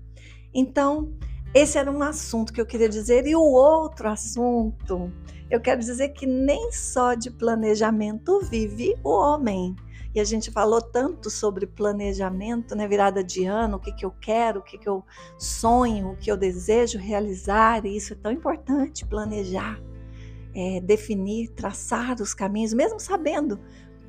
Então, 0.52 1.12
esse 1.54 1.78
era 1.78 1.90
um 1.90 2.02
assunto 2.02 2.52
que 2.52 2.60
eu 2.60 2.66
queria 2.66 2.88
dizer. 2.88 3.26
E 3.26 3.34
o 3.34 3.40
outro 3.40 4.08
assunto, 4.08 5.12
eu 5.50 5.60
quero 5.60 5.80
dizer 5.80 6.10
que 6.10 6.26
nem 6.26 6.70
só 6.72 7.14
de 7.14 7.30
planejamento 7.30 8.40
vive 8.40 8.94
o 9.02 9.10
homem. 9.10 9.74
E 10.16 10.20
a 10.20 10.24
gente 10.24 10.50
falou 10.50 10.80
tanto 10.80 11.28
sobre 11.28 11.66
planejamento, 11.66 12.74
né? 12.74 12.88
Virada 12.88 13.22
de 13.22 13.44
ano, 13.44 13.76
o 13.76 13.78
que, 13.78 13.92
que 13.92 14.06
eu 14.06 14.10
quero, 14.10 14.60
o 14.60 14.62
que, 14.62 14.78
que 14.78 14.88
eu 14.88 15.04
sonho, 15.36 16.12
o 16.12 16.16
que 16.16 16.32
eu 16.32 16.38
desejo 16.38 16.98
realizar. 16.98 17.84
E 17.84 17.94
isso 17.94 18.14
é 18.14 18.16
tão 18.16 18.32
importante, 18.32 19.04
planejar, 19.04 19.78
é, 20.54 20.80
definir, 20.80 21.50
traçar 21.50 22.16
os 22.22 22.32
caminhos, 22.32 22.72
mesmo 22.72 22.98
sabendo 22.98 23.60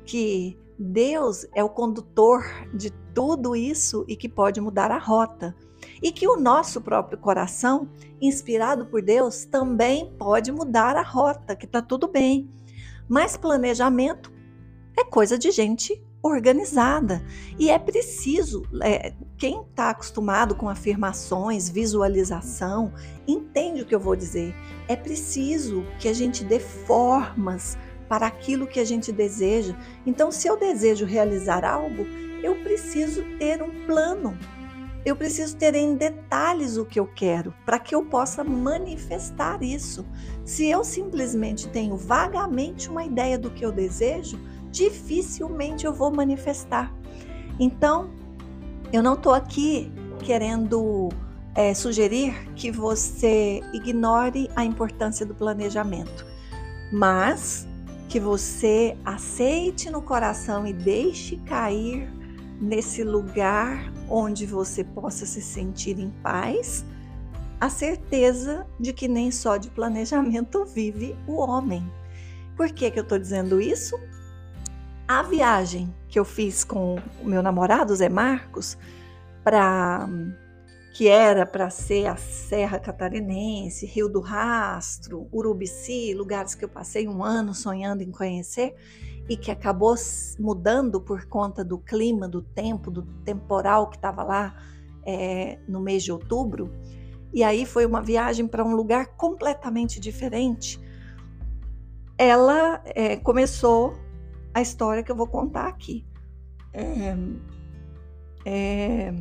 que 0.02 0.58
Deus 0.78 1.46
é 1.54 1.62
o 1.62 1.68
condutor 1.68 2.42
de 2.72 2.90
tudo 3.12 3.54
isso 3.54 4.06
e 4.08 4.16
que 4.16 4.30
pode 4.30 4.62
mudar 4.62 4.90
a 4.90 4.98
rota. 4.98 5.54
E 6.02 6.10
que 6.10 6.26
o 6.26 6.40
nosso 6.40 6.80
próprio 6.80 7.18
coração, 7.18 7.86
inspirado 8.18 8.86
por 8.86 9.02
Deus, 9.02 9.44
também 9.44 10.10
pode 10.18 10.50
mudar 10.52 10.96
a 10.96 11.02
rota, 11.02 11.54
que 11.54 11.66
está 11.66 11.82
tudo 11.82 12.08
bem. 12.08 12.48
Mas 13.06 13.36
planejamento 13.36 14.37
é 14.98 15.04
coisa 15.04 15.38
de 15.38 15.50
gente 15.50 16.02
organizada. 16.22 17.22
E 17.58 17.70
é 17.70 17.78
preciso, 17.78 18.64
é, 18.82 19.12
quem 19.36 19.62
está 19.62 19.90
acostumado 19.90 20.54
com 20.54 20.68
afirmações, 20.68 21.68
visualização, 21.68 22.92
entende 23.26 23.82
o 23.82 23.86
que 23.86 23.94
eu 23.94 24.00
vou 24.00 24.16
dizer. 24.16 24.54
É 24.88 24.96
preciso 24.96 25.84
que 25.98 26.08
a 26.08 26.12
gente 26.12 26.44
dê 26.44 26.58
formas 26.58 27.78
para 28.08 28.26
aquilo 28.26 28.66
que 28.66 28.80
a 28.80 28.84
gente 28.84 29.12
deseja. 29.12 29.76
Então, 30.06 30.32
se 30.32 30.48
eu 30.48 30.56
desejo 30.56 31.04
realizar 31.04 31.64
algo, 31.64 32.04
eu 32.42 32.56
preciso 32.62 33.22
ter 33.38 33.62
um 33.62 33.86
plano. 33.86 34.36
Eu 35.04 35.14
preciso 35.14 35.56
ter 35.56 35.74
em 35.74 35.94
detalhes 35.94 36.76
o 36.76 36.84
que 36.84 36.98
eu 36.98 37.06
quero 37.06 37.54
para 37.64 37.78
que 37.78 37.94
eu 37.94 38.04
possa 38.04 38.42
manifestar 38.42 39.62
isso. 39.62 40.04
Se 40.44 40.68
eu 40.68 40.84
simplesmente 40.84 41.68
tenho 41.68 41.96
vagamente 41.96 42.90
uma 42.90 43.04
ideia 43.04 43.38
do 43.38 43.50
que 43.50 43.64
eu 43.64 43.70
desejo, 43.70 44.38
dificilmente 44.78 45.84
eu 45.84 45.92
vou 45.92 46.10
manifestar. 46.10 46.94
Então, 47.58 48.10
eu 48.92 49.02
não 49.02 49.14
estou 49.14 49.34
aqui 49.34 49.92
querendo 50.20 51.08
é, 51.54 51.74
sugerir 51.74 52.48
que 52.54 52.70
você 52.70 53.60
ignore 53.72 54.48
a 54.54 54.64
importância 54.64 55.26
do 55.26 55.34
planejamento, 55.34 56.24
mas 56.92 57.66
que 58.08 58.20
você 58.20 58.96
aceite 59.04 59.90
no 59.90 60.00
coração 60.00 60.64
e 60.64 60.72
deixe 60.72 61.36
cair 61.38 62.08
nesse 62.60 63.02
lugar 63.02 63.92
onde 64.08 64.46
você 64.46 64.84
possa 64.84 65.26
se 65.26 65.42
sentir 65.42 65.98
em 65.98 66.10
paz, 66.22 66.84
a 67.60 67.68
certeza 67.68 68.64
de 68.78 68.92
que 68.92 69.08
nem 69.08 69.32
só 69.32 69.56
de 69.56 69.68
planejamento 69.70 70.64
vive 70.72 71.16
o 71.26 71.34
homem. 71.34 71.84
Por 72.56 72.70
que, 72.70 72.90
que 72.90 72.98
eu 72.98 73.02
estou 73.02 73.18
dizendo 73.18 73.60
isso? 73.60 73.96
A 75.08 75.22
viagem 75.22 75.94
que 76.06 76.18
eu 76.18 76.24
fiz 76.24 76.64
com 76.64 76.96
o 77.22 77.26
meu 77.26 77.42
namorado, 77.42 77.96
Zé 77.96 78.10
Marcos, 78.10 78.76
para 79.42 80.06
que 80.92 81.08
era 81.08 81.46
para 81.46 81.70
ser 81.70 82.06
a 82.06 82.16
Serra 82.16 82.78
Catarinense, 82.78 83.86
Rio 83.86 84.06
do 84.10 84.20
Rastro, 84.20 85.26
Urubici, 85.32 86.12
lugares 86.12 86.54
que 86.54 86.62
eu 86.62 86.68
passei 86.68 87.08
um 87.08 87.24
ano 87.24 87.54
sonhando 87.54 88.02
em 88.02 88.10
conhecer 88.10 88.74
e 89.30 89.34
que 89.34 89.50
acabou 89.50 89.94
mudando 90.38 91.00
por 91.00 91.24
conta 91.24 91.64
do 91.64 91.78
clima, 91.78 92.28
do 92.28 92.42
tempo, 92.42 92.90
do 92.90 93.02
temporal 93.24 93.88
que 93.88 93.96
estava 93.96 94.22
lá 94.22 94.62
é, 95.06 95.58
no 95.66 95.80
mês 95.80 96.02
de 96.02 96.12
outubro. 96.12 96.70
E 97.32 97.42
aí 97.42 97.64
foi 97.64 97.86
uma 97.86 98.02
viagem 98.02 98.46
para 98.46 98.62
um 98.62 98.76
lugar 98.76 99.16
completamente 99.16 99.98
diferente. 99.98 100.78
Ela 102.18 102.82
é, 102.84 103.16
começou 103.16 103.94
a 104.58 104.62
história 104.62 105.02
que 105.02 105.10
eu 105.10 105.16
vou 105.16 105.26
contar 105.26 105.68
aqui. 105.68 106.06
É, 106.72 107.16
é, 108.44 109.12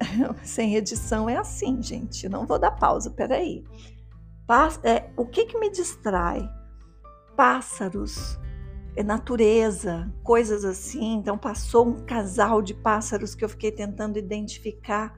sem 0.42 0.76
edição 0.76 1.28
é 1.28 1.36
assim, 1.36 1.82
gente. 1.82 2.28
não 2.28 2.46
vou 2.46 2.58
dar 2.58 2.72
pausa, 2.72 3.10
peraí. 3.10 3.64
É, 4.82 5.10
o 5.16 5.26
que, 5.26 5.44
que 5.44 5.58
me 5.58 5.70
distrai? 5.70 6.48
Pássaros, 7.36 8.38
é 8.96 9.02
natureza, 9.02 10.12
coisas 10.22 10.64
assim. 10.64 11.14
Então 11.14 11.36
passou 11.36 11.86
um 11.86 12.04
casal 12.04 12.62
de 12.62 12.74
pássaros 12.74 13.34
que 13.34 13.44
eu 13.44 13.48
fiquei 13.48 13.70
tentando 13.70 14.18
identificar. 14.18 15.14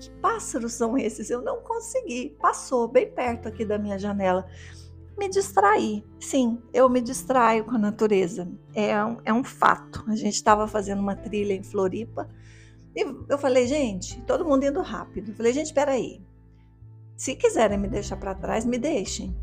Que 0.00 0.10
pássaros 0.20 0.72
são 0.72 0.98
esses? 0.98 1.30
Eu 1.30 1.40
não 1.40 1.62
consegui. 1.62 2.36
Passou 2.40 2.88
bem 2.88 3.10
perto 3.10 3.48
aqui 3.48 3.64
da 3.64 3.78
minha 3.78 3.98
janela 3.98 4.44
me 5.18 5.28
distrair. 5.28 6.04
Sim, 6.20 6.58
eu 6.72 6.88
me 6.88 7.00
distraio 7.00 7.64
com 7.64 7.76
a 7.76 7.78
natureza. 7.78 8.48
É 8.74 9.04
um, 9.04 9.16
é 9.24 9.32
um 9.32 9.44
fato. 9.44 10.04
A 10.08 10.16
gente 10.16 10.34
estava 10.34 10.66
fazendo 10.66 11.00
uma 11.00 11.16
trilha 11.16 11.54
em 11.54 11.62
Floripa 11.62 12.28
e 12.94 13.04
eu 13.28 13.38
falei, 13.38 13.66
gente, 13.66 14.20
todo 14.22 14.44
mundo 14.44 14.64
indo 14.64 14.80
rápido. 14.80 15.30
Eu 15.30 15.34
falei, 15.34 15.52
gente, 15.52 15.66
espera 15.66 15.92
aí. 15.92 16.22
Se 17.16 17.34
quiserem 17.34 17.78
me 17.78 17.88
deixar 17.88 18.16
para 18.16 18.34
trás, 18.34 18.64
me 18.64 18.78
deixem. 18.78 19.36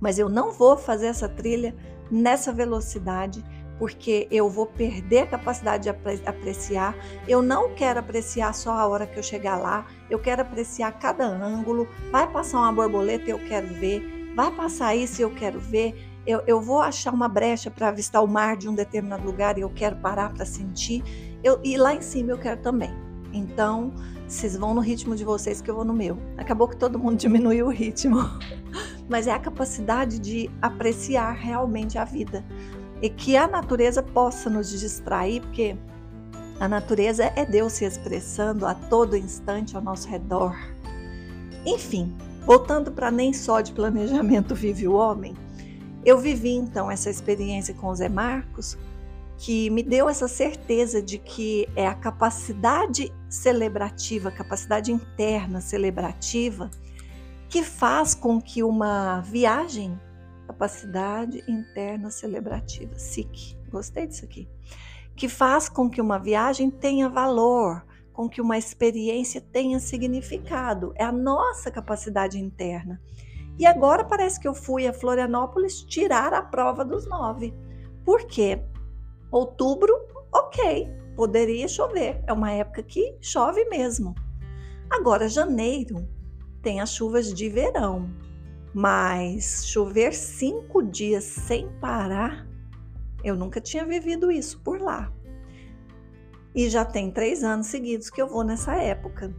Mas 0.00 0.18
eu 0.18 0.28
não 0.28 0.52
vou 0.52 0.76
fazer 0.76 1.06
essa 1.06 1.28
trilha 1.28 1.74
nessa 2.10 2.52
velocidade, 2.52 3.44
porque 3.78 4.28
eu 4.30 4.48
vou 4.48 4.66
perder 4.66 5.20
a 5.20 5.26
capacidade 5.26 5.84
de 5.84 6.28
apreciar. 6.28 6.96
Eu 7.26 7.42
não 7.42 7.74
quero 7.74 7.98
apreciar 7.98 8.54
só 8.54 8.72
a 8.72 8.86
hora 8.86 9.06
que 9.06 9.18
eu 9.18 9.22
chegar 9.22 9.56
lá, 9.56 9.86
eu 10.08 10.18
quero 10.18 10.42
apreciar 10.42 10.92
cada 10.98 11.26
ângulo. 11.26 11.88
Vai 12.12 12.30
passar 12.30 12.58
uma 12.58 12.72
borboleta, 12.72 13.28
eu 13.28 13.38
quero 13.40 13.66
ver. 13.74 14.17
Vai 14.38 14.52
passar 14.52 14.94
isso, 14.94 15.20
eu 15.20 15.30
quero 15.30 15.58
ver. 15.58 16.20
Eu, 16.24 16.44
eu 16.46 16.60
vou 16.60 16.80
achar 16.80 17.12
uma 17.12 17.26
brecha 17.26 17.72
para 17.72 17.88
avistar 17.88 18.22
o 18.22 18.28
mar 18.28 18.56
de 18.56 18.68
um 18.68 18.72
determinado 18.72 19.26
lugar 19.26 19.58
e 19.58 19.62
eu 19.62 19.68
quero 19.68 19.96
parar 19.96 20.32
para 20.32 20.44
sentir. 20.44 21.02
Eu, 21.42 21.58
e 21.64 21.76
lá 21.76 21.92
em 21.92 22.00
cima 22.00 22.30
eu 22.30 22.38
quero 22.38 22.62
também. 22.62 22.94
Então, 23.32 23.92
vocês 24.28 24.56
vão 24.56 24.74
no 24.74 24.80
ritmo 24.80 25.16
de 25.16 25.24
vocês 25.24 25.60
que 25.60 25.68
eu 25.68 25.74
vou 25.74 25.84
no 25.84 25.92
meu. 25.92 26.16
Acabou 26.36 26.68
que 26.68 26.76
todo 26.76 27.00
mundo 27.00 27.16
diminuiu 27.18 27.66
o 27.66 27.70
ritmo. 27.70 28.20
Mas 29.08 29.26
é 29.26 29.32
a 29.32 29.40
capacidade 29.40 30.20
de 30.20 30.48
apreciar 30.62 31.32
realmente 31.32 31.98
a 31.98 32.04
vida. 32.04 32.44
E 33.02 33.10
que 33.10 33.36
a 33.36 33.48
natureza 33.48 34.04
possa 34.04 34.48
nos 34.48 34.70
distrair, 34.70 35.40
porque 35.40 35.76
a 36.60 36.68
natureza 36.68 37.24
é 37.34 37.44
Deus 37.44 37.72
se 37.72 37.84
expressando 37.84 38.66
a 38.66 38.74
todo 38.76 39.16
instante 39.16 39.74
ao 39.74 39.82
nosso 39.82 40.08
redor. 40.08 40.56
Enfim, 41.66 42.16
voltando 42.48 42.90
para 42.90 43.10
nem 43.10 43.34
só 43.34 43.60
de 43.60 43.72
planejamento 43.72 44.54
vive 44.56 44.88
o 44.88 44.94
homem, 44.94 45.36
eu 46.02 46.16
vivi 46.16 46.54
então 46.54 46.90
essa 46.90 47.10
experiência 47.10 47.74
com 47.74 47.88
o 47.88 47.94
Zé 47.94 48.08
Marcos 48.08 48.78
que 49.36 49.68
me 49.68 49.82
deu 49.82 50.08
essa 50.08 50.26
certeza 50.26 51.02
de 51.02 51.18
que 51.18 51.68
é 51.76 51.86
a 51.86 51.94
capacidade 51.94 53.12
celebrativa, 53.28 54.30
capacidade 54.30 54.90
interna 54.90 55.60
celebrativa, 55.60 56.70
que 57.50 57.62
faz 57.62 58.14
com 58.14 58.40
que 58.40 58.62
uma 58.62 59.20
viagem, 59.20 60.00
capacidade 60.46 61.44
interna 61.46 62.10
celebrativa, 62.10 62.98
SIC, 62.98 63.58
gostei 63.70 64.06
disso 64.06 64.24
aqui, 64.24 64.48
que 65.14 65.28
faz 65.28 65.68
com 65.68 65.88
que 65.90 66.00
uma 66.00 66.18
viagem 66.18 66.70
tenha 66.70 67.10
valor, 67.10 67.84
com 68.18 68.28
que 68.28 68.40
uma 68.40 68.58
experiência 68.58 69.40
tenha 69.40 69.78
significado, 69.78 70.92
é 70.96 71.04
a 71.04 71.12
nossa 71.12 71.70
capacidade 71.70 72.36
interna. 72.36 73.00
E 73.56 73.64
agora 73.64 74.02
parece 74.02 74.40
que 74.40 74.48
eu 74.48 74.56
fui 74.56 74.88
a 74.88 74.92
Florianópolis 74.92 75.82
tirar 75.82 76.34
a 76.34 76.42
prova 76.42 76.84
dos 76.84 77.06
nove. 77.06 77.54
Por 78.04 78.26
quê? 78.26 78.60
Outubro, 79.30 79.94
ok, 80.32 80.88
poderia 81.14 81.68
chover, 81.68 82.20
é 82.26 82.32
uma 82.32 82.50
época 82.50 82.82
que 82.82 83.16
chove 83.20 83.64
mesmo. 83.66 84.16
Agora, 84.90 85.28
janeiro 85.28 86.04
tem 86.60 86.80
as 86.80 86.92
chuvas 86.92 87.32
de 87.32 87.48
verão, 87.48 88.10
mas 88.74 89.64
chover 89.64 90.12
cinco 90.12 90.82
dias 90.82 91.22
sem 91.22 91.68
parar, 91.80 92.48
eu 93.22 93.36
nunca 93.36 93.60
tinha 93.60 93.86
vivido 93.86 94.28
isso 94.28 94.60
por 94.64 94.80
lá. 94.80 95.12
E 96.58 96.68
já 96.68 96.84
tem 96.84 97.08
três 97.08 97.44
anos 97.44 97.68
seguidos 97.68 98.10
que 98.10 98.20
eu 98.20 98.26
vou 98.26 98.42
nessa 98.42 98.74
época. 98.74 99.32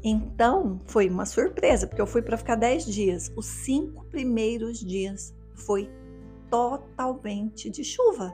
Então 0.00 0.78
foi 0.86 1.08
uma 1.08 1.26
surpresa, 1.26 1.88
porque 1.88 2.00
eu 2.00 2.06
fui 2.06 2.22
para 2.22 2.36
ficar 2.36 2.54
dez 2.54 2.84
dias. 2.84 3.32
Os 3.34 3.46
cinco 3.46 4.04
primeiros 4.04 4.78
dias 4.78 5.34
foi 5.56 5.90
totalmente 6.48 7.68
de 7.68 7.82
chuva. 7.82 8.32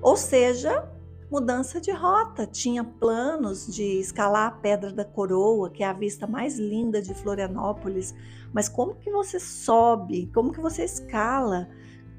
Ou 0.00 0.16
seja, 0.16 0.88
mudança 1.28 1.80
de 1.80 1.90
rota. 1.90 2.46
Tinha 2.46 2.84
planos 2.84 3.66
de 3.66 3.98
escalar 3.98 4.46
a 4.46 4.52
Pedra 4.52 4.92
da 4.92 5.04
Coroa, 5.04 5.70
que 5.70 5.82
é 5.82 5.86
a 5.88 5.92
vista 5.92 6.28
mais 6.28 6.56
linda 6.56 7.02
de 7.02 7.12
Florianópolis. 7.14 8.14
Mas 8.52 8.68
como 8.68 8.94
que 8.94 9.10
você 9.10 9.40
sobe? 9.40 10.30
Como 10.32 10.52
que 10.52 10.60
você 10.60 10.84
escala? 10.84 11.68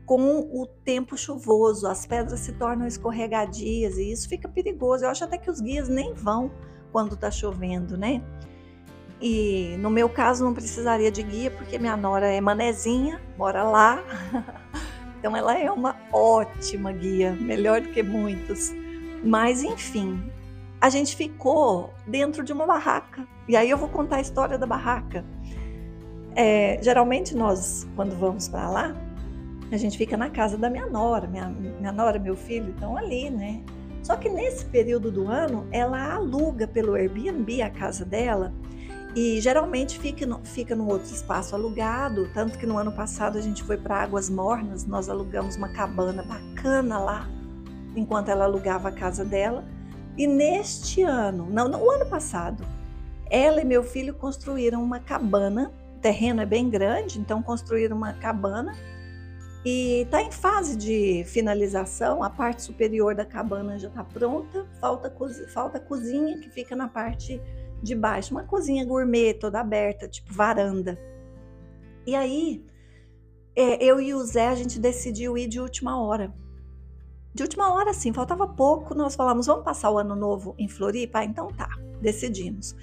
Com 0.05 0.39
o 0.39 0.67
tempo 0.83 1.17
chuvoso, 1.17 1.87
as 1.87 2.05
pedras 2.05 2.41
se 2.41 2.53
tornam 2.53 2.85
escorregadias 2.85 3.97
e 3.97 4.11
isso 4.11 4.27
fica 4.27 4.49
perigoso. 4.49 5.05
Eu 5.05 5.09
acho 5.09 5.23
até 5.23 5.37
que 5.37 5.49
os 5.49 5.61
guias 5.61 5.87
nem 5.87 6.13
vão 6.13 6.51
quando 6.91 7.15
está 7.15 7.31
chovendo, 7.31 7.97
né? 7.97 8.21
E 9.21 9.77
no 9.79 9.89
meu 9.89 10.09
caso 10.09 10.43
não 10.43 10.53
precisaria 10.53 11.09
de 11.09 11.23
guia 11.23 11.49
porque 11.49 11.79
minha 11.79 11.95
nora 11.95 12.27
é 12.27 12.41
manezinha, 12.41 13.21
mora 13.37 13.63
lá. 13.63 14.03
Então 15.23 15.37
ela 15.37 15.57
é 15.57 15.71
uma 15.71 15.95
ótima 16.11 16.91
guia, 16.91 17.31
melhor 17.31 17.79
do 17.79 17.87
que 17.87 18.03
muitos. 18.03 18.73
Mas 19.23 19.63
enfim, 19.63 20.21
a 20.81 20.89
gente 20.89 21.15
ficou 21.15 21.93
dentro 22.05 22.43
de 22.43 22.51
uma 22.51 22.65
barraca. 22.65 23.25
E 23.47 23.55
aí 23.55 23.69
eu 23.69 23.77
vou 23.77 23.87
contar 23.87 24.17
a 24.17 24.19
história 24.19 24.57
da 24.57 24.67
barraca. 24.67 25.23
É, 26.35 26.77
geralmente 26.81 27.33
nós, 27.37 27.87
quando 27.95 28.19
vamos 28.19 28.49
para 28.49 28.69
lá, 28.69 28.95
a 29.71 29.77
gente 29.77 29.97
fica 29.97 30.15
na 30.15 30.29
casa 30.29 30.57
da 30.57 30.69
minha 30.69 30.85
nora, 30.85 31.27
minha, 31.27 31.49
minha 31.49 31.91
nora, 31.91 32.19
meu 32.19 32.35
filho 32.35 32.71
estão 32.71 32.95
ali, 32.97 33.29
né? 33.29 33.61
Só 34.03 34.17
que 34.17 34.29
nesse 34.29 34.65
período 34.65 35.09
do 35.09 35.27
ano, 35.27 35.65
ela 35.71 36.13
aluga 36.13 36.67
pelo 36.67 36.93
Airbnb 36.93 37.61
a 37.61 37.69
casa 37.69 38.03
dela 38.03 38.53
e 39.15 39.39
geralmente 39.39 39.97
fica, 39.99 40.25
no, 40.25 40.43
fica 40.43 40.75
num 40.75 40.87
outro 40.87 41.13
espaço 41.13 41.55
alugado, 41.55 42.29
tanto 42.33 42.57
que 42.57 42.65
no 42.65 42.77
ano 42.77 42.91
passado 42.91 43.37
a 43.37 43.41
gente 43.41 43.63
foi 43.63 43.77
para 43.77 44.01
Águas 44.01 44.29
Mornas, 44.29 44.85
nós 44.85 45.07
alugamos 45.07 45.55
uma 45.55 45.69
cabana 45.69 46.23
bacana 46.23 46.99
lá, 46.99 47.29
enquanto 47.95 48.29
ela 48.29 48.45
alugava 48.45 48.89
a 48.89 48.91
casa 48.91 49.23
dela. 49.23 49.63
E 50.17 50.27
neste 50.27 51.01
ano, 51.01 51.47
não, 51.49 51.67
no 51.69 51.89
ano 51.89 52.05
passado, 52.07 52.63
ela 53.29 53.61
e 53.61 53.65
meu 53.65 53.83
filho 53.83 54.13
construíram 54.13 54.83
uma 54.83 54.99
cabana. 54.99 55.71
O 55.95 55.99
terreno 55.99 56.41
é 56.41 56.45
bem 56.45 56.69
grande, 56.69 57.19
então 57.19 57.41
construíram 57.41 57.95
uma 57.95 58.13
cabana 58.13 58.73
e 59.65 60.01
está 60.01 60.21
em 60.21 60.31
fase 60.31 60.75
de 60.75 61.23
finalização. 61.25 62.23
A 62.23 62.29
parte 62.29 62.63
superior 62.63 63.15
da 63.15 63.25
cabana 63.25 63.79
já 63.79 63.87
está 63.87 64.03
pronta, 64.03 64.65
falta, 64.79 65.13
falta 65.47 65.77
a 65.77 65.81
cozinha 65.81 66.37
que 66.39 66.49
fica 66.49 66.75
na 66.75 66.87
parte 66.87 67.41
de 67.81 67.95
baixo, 67.95 68.33
uma 68.33 68.43
cozinha 68.43 68.85
gourmet 68.85 69.33
toda 69.33 69.59
aberta, 69.59 70.07
tipo 70.07 70.33
varanda. 70.33 70.99
E 72.05 72.15
aí, 72.15 72.65
é, 73.55 73.83
eu 73.83 73.99
e 73.99 74.13
o 74.13 74.23
Zé, 74.23 74.47
a 74.47 74.55
gente 74.55 74.79
decidiu 74.79 75.37
ir 75.37 75.47
de 75.47 75.59
última 75.59 76.01
hora. 76.01 76.33
De 77.33 77.43
última 77.43 77.73
hora, 77.73 77.93
sim, 77.93 78.13
faltava 78.13 78.47
pouco, 78.47 78.93
nós 78.93 79.15
falamos, 79.15 79.47
vamos 79.47 79.63
passar 79.63 79.91
o 79.91 79.97
ano 79.97 80.15
novo 80.15 80.53
em 80.57 80.67
Floripa? 80.67 81.19
Ah, 81.19 81.25
então 81.25 81.47
tá, 81.47 81.69
decidimos. 82.01 82.75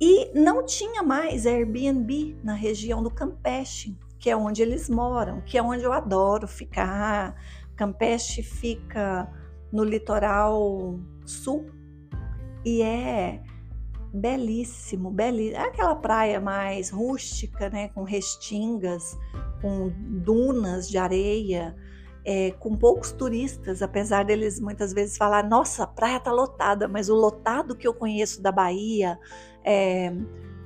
E 0.00 0.32
não 0.34 0.64
tinha 0.64 1.02
mais 1.02 1.46
Airbnb 1.46 2.36
na 2.42 2.54
região 2.54 3.02
do 3.02 3.10
Campeche, 3.10 3.96
que 4.22 4.30
é 4.30 4.36
onde 4.36 4.62
eles 4.62 4.88
moram, 4.88 5.40
que 5.40 5.58
é 5.58 5.62
onde 5.62 5.82
eu 5.82 5.92
adoro 5.92 6.46
ficar. 6.46 7.34
Campeche 7.74 8.40
fica 8.40 9.28
no 9.72 9.82
litoral 9.82 11.00
sul 11.26 11.66
e 12.64 12.82
é 12.82 13.42
belíssimo, 14.14 15.10
belíssimo. 15.10 15.56
É 15.56 15.66
aquela 15.66 15.96
praia 15.96 16.40
mais 16.40 16.88
rústica, 16.88 17.68
né, 17.68 17.88
com 17.88 18.04
restingas, 18.04 19.18
com 19.60 19.90
dunas 20.22 20.88
de 20.88 20.98
areia, 20.98 21.74
é, 22.24 22.52
com 22.52 22.76
poucos 22.76 23.10
turistas, 23.10 23.82
apesar 23.82 24.24
deles 24.24 24.60
muitas 24.60 24.92
vezes 24.92 25.16
falar, 25.16 25.42
nossa, 25.42 25.82
a 25.82 25.86
praia 25.88 26.20
tá 26.20 26.30
lotada, 26.30 26.86
mas 26.86 27.08
o 27.08 27.16
lotado 27.16 27.74
que 27.74 27.88
eu 27.88 27.94
conheço 27.94 28.40
da 28.40 28.52
Bahia, 28.52 29.18
é, 29.64 30.12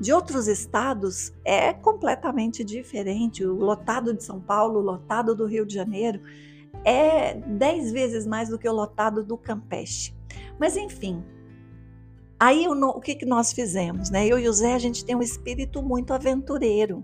de 0.00 0.12
outros 0.12 0.46
estados, 0.46 1.32
é 1.44 1.72
completamente 1.72 2.62
diferente. 2.62 3.44
O 3.44 3.54
lotado 3.54 4.12
de 4.14 4.22
São 4.22 4.40
Paulo, 4.40 4.80
o 4.80 4.82
lotado 4.82 5.34
do 5.34 5.46
Rio 5.46 5.64
de 5.64 5.74
Janeiro, 5.74 6.20
é 6.84 7.34
dez 7.34 7.90
vezes 7.92 8.26
mais 8.26 8.48
do 8.48 8.58
que 8.58 8.68
o 8.68 8.72
lotado 8.72 9.24
do 9.24 9.36
Campeche. 9.36 10.14
Mas 10.58 10.76
enfim, 10.76 11.24
Aí 12.38 12.68
o 12.68 13.00
que, 13.00 13.14
que 13.14 13.24
nós 13.24 13.52
fizemos? 13.52 14.10
Né? 14.10 14.26
Eu 14.26 14.38
e 14.38 14.46
o 14.46 14.52
Zé, 14.52 14.74
a 14.74 14.78
gente 14.78 15.04
tem 15.04 15.16
um 15.16 15.22
espírito 15.22 15.82
muito 15.82 16.12
aventureiro. 16.12 17.02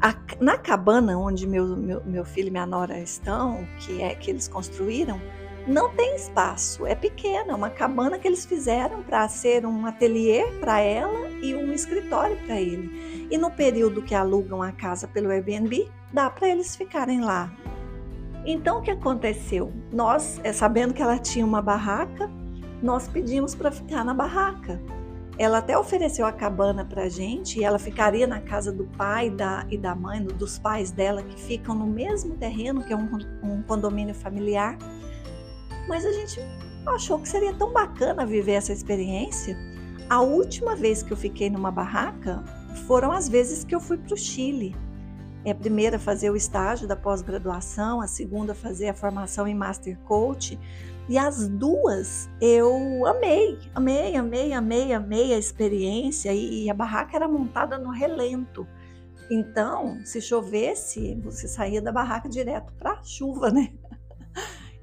A, 0.00 0.16
na 0.40 0.58
cabana 0.58 1.16
onde 1.16 1.46
meu, 1.46 1.76
meu, 1.76 2.04
meu 2.04 2.24
filho 2.24 2.48
e 2.48 2.50
minha 2.50 2.66
nora 2.66 2.98
estão, 2.98 3.64
que 3.78 4.02
é 4.02 4.16
que 4.16 4.32
eles 4.32 4.48
construíram, 4.48 5.20
não 5.66 5.90
tem 5.90 6.16
espaço, 6.16 6.86
é 6.86 6.94
pequena, 6.94 7.52
é 7.52 7.54
uma 7.54 7.70
cabana 7.70 8.18
que 8.18 8.26
eles 8.26 8.44
fizeram 8.44 9.02
para 9.02 9.28
ser 9.28 9.64
um 9.64 9.86
ateliê 9.86 10.44
para 10.60 10.80
ela 10.80 11.28
e 11.42 11.54
um 11.54 11.72
escritório 11.72 12.36
para 12.44 12.60
ele. 12.60 13.28
E 13.30 13.38
no 13.38 13.50
período 13.50 14.02
que 14.02 14.14
alugam 14.14 14.62
a 14.62 14.72
casa 14.72 15.06
pelo 15.06 15.30
Airbnb, 15.30 15.88
dá 16.12 16.28
para 16.28 16.48
eles 16.48 16.74
ficarem 16.74 17.20
lá. 17.20 17.52
Então 18.44 18.78
o 18.78 18.82
que 18.82 18.90
aconteceu? 18.90 19.72
Nós, 19.92 20.40
é, 20.42 20.52
sabendo 20.52 20.92
que 20.92 21.02
ela 21.02 21.18
tinha 21.18 21.46
uma 21.46 21.62
barraca, 21.62 22.28
nós 22.82 23.06
pedimos 23.06 23.54
para 23.54 23.70
ficar 23.70 24.04
na 24.04 24.12
barraca. 24.12 24.80
Ela 25.38 25.58
até 25.58 25.78
ofereceu 25.78 26.26
a 26.26 26.32
cabana 26.32 26.84
para 26.84 27.08
gente 27.08 27.58
e 27.58 27.64
ela 27.64 27.78
ficaria 27.78 28.26
na 28.26 28.40
casa 28.40 28.70
do 28.70 28.84
pai 28.84 29.30
da, 29.30 29.64
e 29.70 29.78
da 29.78 29.94
mãe, 29.94 30.22
dos 30.22 30.58
pais 30.58 30.90
dela, 30.90 31.22
que 31.22 31.40
ficam 31.40 31.74
no 31.74 31.86
mesmo 31.86 32.36
terreno, 32.36 32.82
que 32.82 32.92
é 32.92 32.96
um, 32.96 33.08
um 33.42 33.62
condomínio 33.62 34.14
familiar. 34.14 34.76
Mas 35.88 36.04
a 36.06 36.12
gente 36.12 36.40
achou 36.86 37.18
que 37.18 37.28
seria 37.28 37.54
tão 37.54 37.72
bacana 37.72 38.26
viver 38.26 38.52
essa 38.52 38.72
experiência. 38.72 39.56
A 40.08 40.20
última 40.20 40.76
vez 40.76 41.02
que 41.02 41.12
eu 41.12 41.16
fiquei 41.16 41.48
numa 41.48 41.70
barraca 41.70 42.42
foram 42.86 43.12
as 43.12 43.28
vezes 43.28 43.64
que 43.64 43.74
eu 43.74 43.80
fui 43.80 43.96
para 43.96 44.14
o 44.14 44.16
Chile. 44.16 44.76
É 45.44 45.50
a 45.50 45.54
primeira 45.54 45.98
fazer 45.98 46.30
o 46.30 46.36
estágio 46.36 46.86
da 46.86 46.94
pós-graduação, 46.94 48.00
a 48.00 48.06
segunda 48.06 48.54
fazer 48.54 48.88
a 48.88 48.94
formação 48.94 49.46
em 49.46 49.54
Master 49.54 49.98
Coach. 50.00 50.58
E 51.08 51.18
as 51.18 51.48
duas 51.48 52.30
eu 52.40 53.04
amei, 53.06 53.58
amei, 53.74 54.14
amei, 54.14 54.52
amei, 54.52 54.92
amei 54.92 55.34
a 55.34 55.38
experiência. 55.38 56.32
E, 56.32 56.70
a 56.70 56.74
barraca 56.74 57.16
era 57.16 57.26
montada 57.26 57.76
no 57.76 57.90
relento. 57.90 58.66
Então, 59.30 59.98
se 60.04 60.20
chovesse, 60.20 61.18
você 61.22 61.48
saía 61.48 61.82
da 61.82 61.90
barraca 61.90 62.28
direto 62.28 62.72
para 62.74 62.92
a 62.92 63.02
chuva, 63.02 63.50
né? 63.50 63.72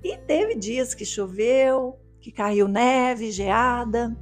E 0.04 0.18
teve 0.18 0.56
dias 0.56 0.94
que 0.94 1.06
choveu, 1.06 2.00
que 2.22 2.32
caiu 2.32 2.68
neve, 2.68 3.32
geada, 3.32 4.16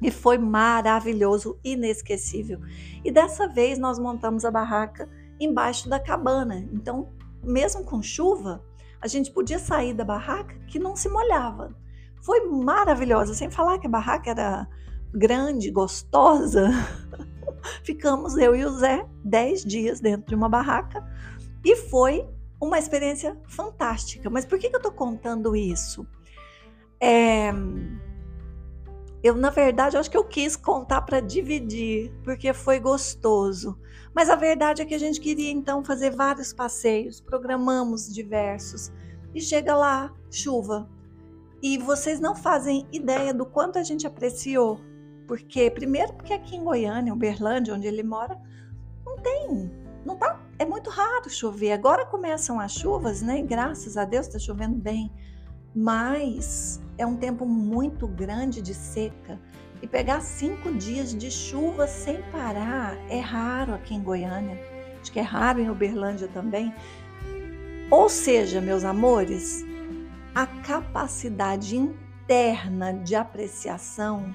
e 0.00 0.10
foi 0.10 0.38
maravilhoso, 0.38 1.58
inesquecível. 1.64 2.60
E 3.04 3.10
dessa 3.10 3.48
vez 3.48 3.78
nós 3.78 3.98
montamos 3.98 4.44
a 4.44 4.50
barraca 4.50 5.08
embaixo 5.40 5.88
da 5.88 5.98
cabana. 5.98 6.68
Então, 6.72 7.08
mesmo 7.42 7.84
com 7.84 8.02
chuva, 8.02 8.62
a 9.00 9.06
gente 9.06 9.30
podia 9.30 9.58
sair 9.58 9.94
da 9.94 10.04
barraca 10.04 10.58
que 10.66 10.78
não 10.78 10.96
se 10.96 11.08
molhava. 11.08 11.74
Foi 12.22 12.46
maravilhosa, 12.46 13.34
sem 13.34 13.50
falar 13.50 13.78
que 13.78 13.86
a 13.86 13.90
barraca 13.90 14.30
era 14.30 14.68
grande, 15.12 15.70
gostosa. 15.70 16.70
Ficamos 17.82 18.36
eu 18.36 18.54
e 18.54 18.64
o 18.64 18.70
Zé 18.70 19.06
dez 19.24 19.64
dias 19.64 20.00
dentro 20.00 20.28
de 20.28 20.34
uma 20.34 20.48
barraca 20.48 21.04
e 21.64 21.74
foi 21.76 22.28
uma 22.60 22.78
experiência 22.78 23.36
fantástica. 23.48 24.30
Mas 24.30 24.44
por 24.44 24.58
que, 24.58 24.68
que 24.68 24.76
eu 24.76 24.80
estou 24.80 24.92
contando 24.92 25.54
isso? 25.54 26.06
É, 27.00 27.52
eu, 29.22 29.34
na 29.34 29.50
verdade, 29.50 29.96
acho 29.96 30.10
que 30.10 30.16
eu 30.16 30.24
quis 30.24 30.56
contar 30.56 31.02
para 31.02 31.20
dividir, 31.20 32.12
porque 32.22 32.52
foi 32.52 32.78
gostoso. 32.78 33.78
Mas 34.14 34.30
a 34.30 34.36
verdade 34.36 34.82
é 34.82 34.84
que 34.84 34.94
a 34.94 34.98
gente 34.98 35.20
queria 35.20 35.50
então 35.50 35.84
fazer 35.84 36.14
vários 36.14 36.52
passeios, 36.52 37.20
programamos 37.20 38.12
diversos, 38.12 38.92
e 39.34 39.40
chega 39.40 39.74
lá, 39.74 40.14
chuva. 40.30 40.88
E 41.62 41.76
vocês 41.76 42.20
não 42.20 42.34
fazem 42.36 42.86
ideia 42.92 43.34
do 43.34 43.44
quanto 43.44 43.78
a 43.78 43.82
gente 43.82 44.06
apreciou. 44.06 44.80
Porque, 45.26 45.70
primeiro, 45.70 46.12
porque 46.14 46.32
aqui 46.32 46.54
em 46.54 46.62
Goiânia, 46.62 47.12
Uberlândia, 47.12 47.74
onde 47.74 47.86
ele 47.86 48.02
mora, 48.02 48.40
não 49.04 49.16
tem, 49.18 49.70
muito 50.76 50.90
raro 50.90 51.30
chover. 51.30 51.72
Agora 51.72 52.04
começam 52.04 52.60
as 52.60 52.72
chuvas, 52.72 53.22
né? 53.22 53.40
Graças 53.40 53.96
a 53.96 54.04
Deus 54.04 54.26
está 54.26 54.38
chovendo 54.38 54.76
bem. 54.76 55.10
Mas 55.74 56.82
é 56.98 57.06
um 57.06 57.16
tempo 57.16 57.46
muito 57.46 58.06
grande 58.06 58.60
de 58.60 58.74
seca 58.74 59.40
e 59.80 59.86
pegar 59.86 60.20
cinco 60.20 60.70
dias 60.74 61.14
de 61.14 61.30
chuva 61.30 61.86
sem 61.86 62.20
parar 62.30 62.94
é 63.08 63.20
raro 63.20 63.72
aqui 63.72 63.94
em 63.94 64.02
Goiânia. 64.02 64.60
Acho 65.00 65.10
que 65.10 65.18
é 65.18 65.22
raro 65.22 65.60
em 65.60 65.70
Uberlândia 65.70 66.28
também. 66.28 66.74
Ou 67.90 68.10
seja, 68.10 68.60
meus 68.60 68.84
amores, 68.84 69.64
a 70.34 70.46
capacidade 70.46 71.74
interna 71.74 72.92
de 72.92 73.14
apreciação 73.14 74.34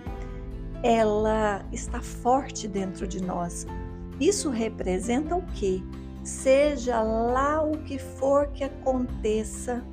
ela 0.81 1.63
está 1.71 2.01
forte 2.01 2.67
dentro 2.67 3.07
de 3.07 3.21
nós. 3.21 3.67
Isso 4.19 4.49
representa 4.49 5.35
o 5.35 5.45
que? 5.53 5.83
Seja 6.23 7.01
lá 7.01 7.63
o 7.63 7.79
que 7.79 7.97
for 7.97 8.47
que 8.47 8.63
aconteça, 8.63 9.83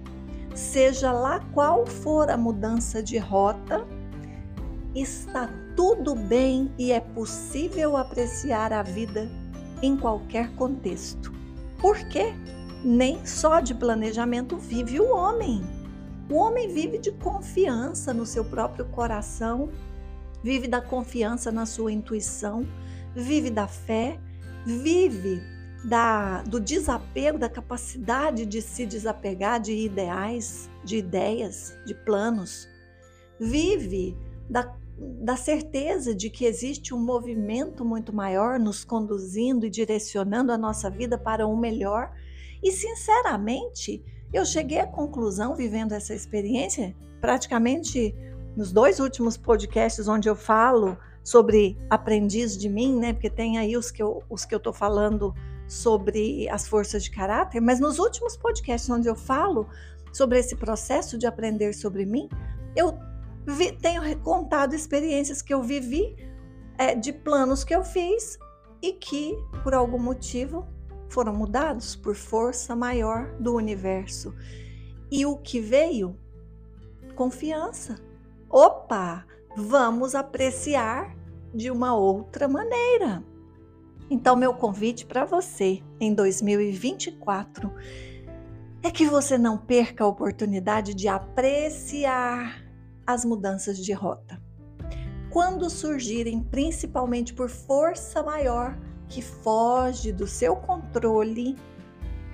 seja 0.55 1.11
lá 1.11 1.41
qual 1.55 1.87
for 1.87 2.31
a 2.31 2.37
mudança 2.37 3.03
de 3.03 3.17
rota, 3.17 3.87
está 4.95 5.49
tudo 5.75 6.15
bem 6.15 6.71
e 6.79 6.93
é 6.93 7.01
possível 7.01 7.97
apreciar 7.97 8.73
a 8.73 8.83
vida 8.83 9.31
em 9.81 9.97
qualquer 9.97 10.55
contexto. 10.55 11.33
Por 11.79 11.97
quê? 12.09 12.35
Nem 12.85 13.25
só 13.25 13.61
de 13.61 13.75
planejamento 13.75 14.59
vive 14.59 15.01
o 15.01 15.15
homem. 15.15 15.63
O 16.31 16.35
homem 16.35 16.69
vive 16.69 16.99
de 16.99 17.11
confiança 17.13 18.13
no 18.13 18.27
seu 18.27 18.45
próprio 18.45 18.85
coração, 18.87 19.71
vive 20.43 20.69
da 20.69 20.83
confiança 20.83 21.51
na 21.51 21.65
sua 21.65 21.91
intuição, 21.91 22.67
vive 23.15 23.49
da 23.49 23.67
fé, 23.67 24.21
vive 24.67 25.58
da, 25.85 26.43
do 26.43 26.61
desapego, 26.61 27.39
da 27.39 27.49
capacidade 27.49 28.45
de 28.45 28.61
se 28.61 28.85
desapegar 28.85 29.61
de 29.61 29.73
ideais, 29.73 30.69
de 30.85 30.97
ideias, 30.97 31.77
de 31.87 31.95
planos. 31.95 32.69
Vive 33.39 34.17
da, 34.49 34.75
da 34.99 35.37
certeza 35.37 36.15
de 36.15 36.29
que 36.31 36.45
existe 36.45 36.93
um 36.93 36.99
movimento 36.99 37.85
muito 37.85 38.13
maior 38.13 38.59
nos 38.59 38.85
conduzindo 38.85 39.67
e 39.67 39.71
direcionando 39.71 40.53
a 40.53 40.59
nossa 40.59 40.91
vida 40.91 41.17
para 41.17 41.47
o 41.47 41.53
um 41.53 41.57
melhor. 41.57 42.13
E, 42.63 42.73
sinceramente, 42.73 44.03
eu 44.33 44.45
cheguei 44.45 44.81
à 44.81 44.87
conclusão, 44.87 45.55
vivendo 45.55 45.93
essa 45.93 46.15
experiência, 46.15 46.95
praticamente 47.21 48.15
nos 48.57 48.73
dois 48.73 48.99
últimos 48.99 49.37
podcasts 49.37 50.09
onde 50.09 50.29
eu 50.29 50.35
falo 50.35 50.99
sobre 51.23 51.79
aprendiz 51.89 52.57
de 52.57 52.69
mim, 52.69 52.99
né? 52.99 53.13
Porque 53.13 53.31
tem 53.31 53.59
aí 53.59 53.77
os 53.77 53.91
que 53.91 54.03
eu, 54.03 54.23
os 54.29 54.45
que 54.45 54.55
eu 54.55 54.73
falando 54.73 55.33
sobre 55.69 56.49
as 56.49 56.67
forças 56.67 57.05
de 57.05 57.11
caráter, 57.11 57.61
mas 57.61 57.79
nos 57.79 57.99
últimos 57.99 58.37
podcasts 58.37 58.89
onde 58.89 59.07
eu 59.07 59.15
falo 59.15 59.69
sobre 60.13 60.39
esse 60.39 60.57
processo 60.57 61.19
de 61.19 61.27
aprender 61.27 61.75
sobre 61.75 62.07
mim, 62.07 62.29
eu 62.75 62.99
vi, 63.47 63.73
tenho 63.73 64.19
contado 64.21 64.75
experiências 64.75 65.43
que 65.43 65.53
eu 65.53 65.63
vivi, 65.63 66.17
é, 66.79 66.95
de 66.95 67.13
planos 67.13 67.65
que 67.65 67.75
eu 67.75 67.85
fiz 67.85 68.39
e 68.81 68.93
que, 68.93 69.37
por 69.63 69.75
algum 69.75 69.99
motivo, 69.99 70.67
foram 71.09 71.35
mudados 71.35 71.97
por 71.97 72.15
força 72.15 72.75
maior 72.75 73.35
do 73.39 73.55
universo. 73.55 74.35
E 75.11 75.27
o 75.27 75.37
que 75.37 75.61
veio? 75.61 76.17
Confiança. 77.15 77.97
Opa, 78.49 79.27
vamos 79.57 80.15
apreciar 80.15 81.17
de 81.53 81.71
uma 81.71 81.95
outra 81.97 82.47
maneira. 82.47 83.25
Então, 84.11 84.35
meu 84.37 84.55
convite 84.55 85.05
para 85.05 85.25
você 85.25 85.83
em 86.01 86.15
2024 86.15 87.71
é 88.83 88.91
que 88.91 89.07
você 89.07 89.37
não 89.37 89.59
perca 89.59 90.05
a 90.05 90.07
oportunidade 90.07 90.95
de 90.95 91.09
apreciar 91.09 92.65
as 93.07 93.25
mudanças 93.25 93.79
de 93.79 93.93
rota. 93.93 94.41
Quando 95.31 95.69
surgirem, 95.69 96.43
principalmente 96.43 97.35
por 97.35 97.51
força 97.51 98.23
maior 98.23 98.79
que 99.09 99.21
foge 99.21 100.11
do 100.11 100.27
seu 100.27 100.57
controle, 100.57 101.57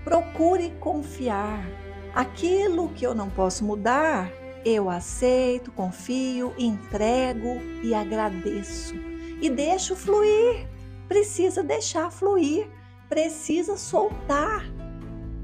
procure 0.05 0.71
confiar. 0.79 1.67
Aquilo 2.15 2.91
que 2.91 3.05
eu 3.05 3.15
não 3.15 3.29
posso 3.29 3.65
mudar, 3.65 4.31
eu 4.65 4.89
aceito, 4.89 5.73
confio, 5.73 6.55
entrego 6.57 7.61
e 7.83 7.93
agradeço. 7.93 8.95
E 9.41 9.51
deixo 9.51 9.97
fluir 9.97 10.69
precisa 11.09 11.63
deixar 11.63 12.11
fluir, 12.11 12.69
precisa 13.09 13.77
soltar. 13.77 14.65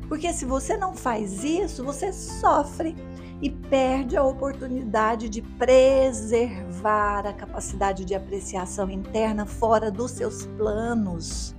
Porque 0.08 0.32
se 0.32 0.44
você 0.44 0.76
não 0.76 0.94
faz 0.94 1.44
isso, 1.44 1.84
você 1.84 2.12
sofre 2.12 2.96
e 3.40 3.48
perde 3.48 4.16
a 4.16 4.22
oportunidade 4.22 5.28
de 5.28 5.40
preservar 5.40 7.26
a 7.26 7.32
capacidade 7.32 8.04
de 8.04 8.14
apreciação 8.14 8.90
interna 8.90 9.46
fora 9.46 9.90
dos 9.90 10.10
seus 10.10 10.46
planos. 10.46 11.54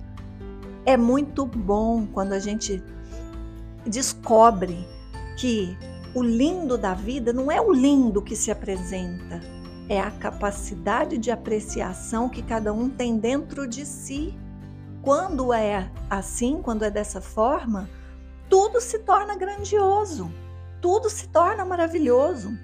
É 0.84 0.96
muito 0.96 1.44
bom 1.46 2.06
quando 2.06 2.32
a 2.32 2.38
gente 2.38 2.82
descobre 3.86 4.86
que 5.36 5.76
o 6.14 6.22
lindo 6.22 6.76
da 6.76 6.94
vida 6.94 7.32
não 7.32 7.50
é 7.50 7.60
o 7.60 7.72
lindo 7.72 8.22
que 8.22 8.36
se 8.36 8.50
apresenta, 8.50 9.40
é 9.92 10.00
a 10.00 10.10
capacidade 10.10 11.18
de 11.18 11.30
apreciação 11.30 12.26
que 12.26 12.42
cada 12.42 12.72
um 12.72 12.88
tem 12.88 13.18
dentro 13.18 13.66
de 13.66 13.84
si. 13.84 14.34
Quando 15.02 15.52
é 15.52 15.90
assim, 16.08 16.62
quando 16.62 16.82
é 16.82 16.90
dessa 16.90 17.20
forma, 17.20 17.90
tudo 18.48 18.80
se 18.80 19.00
torna 19.00 19.36
grandioso, 19.36 20.32
tudo 20.80 21.10
se 21.10 21.28
torna 21.28 21.62
maravilhoso. 21.62 22.56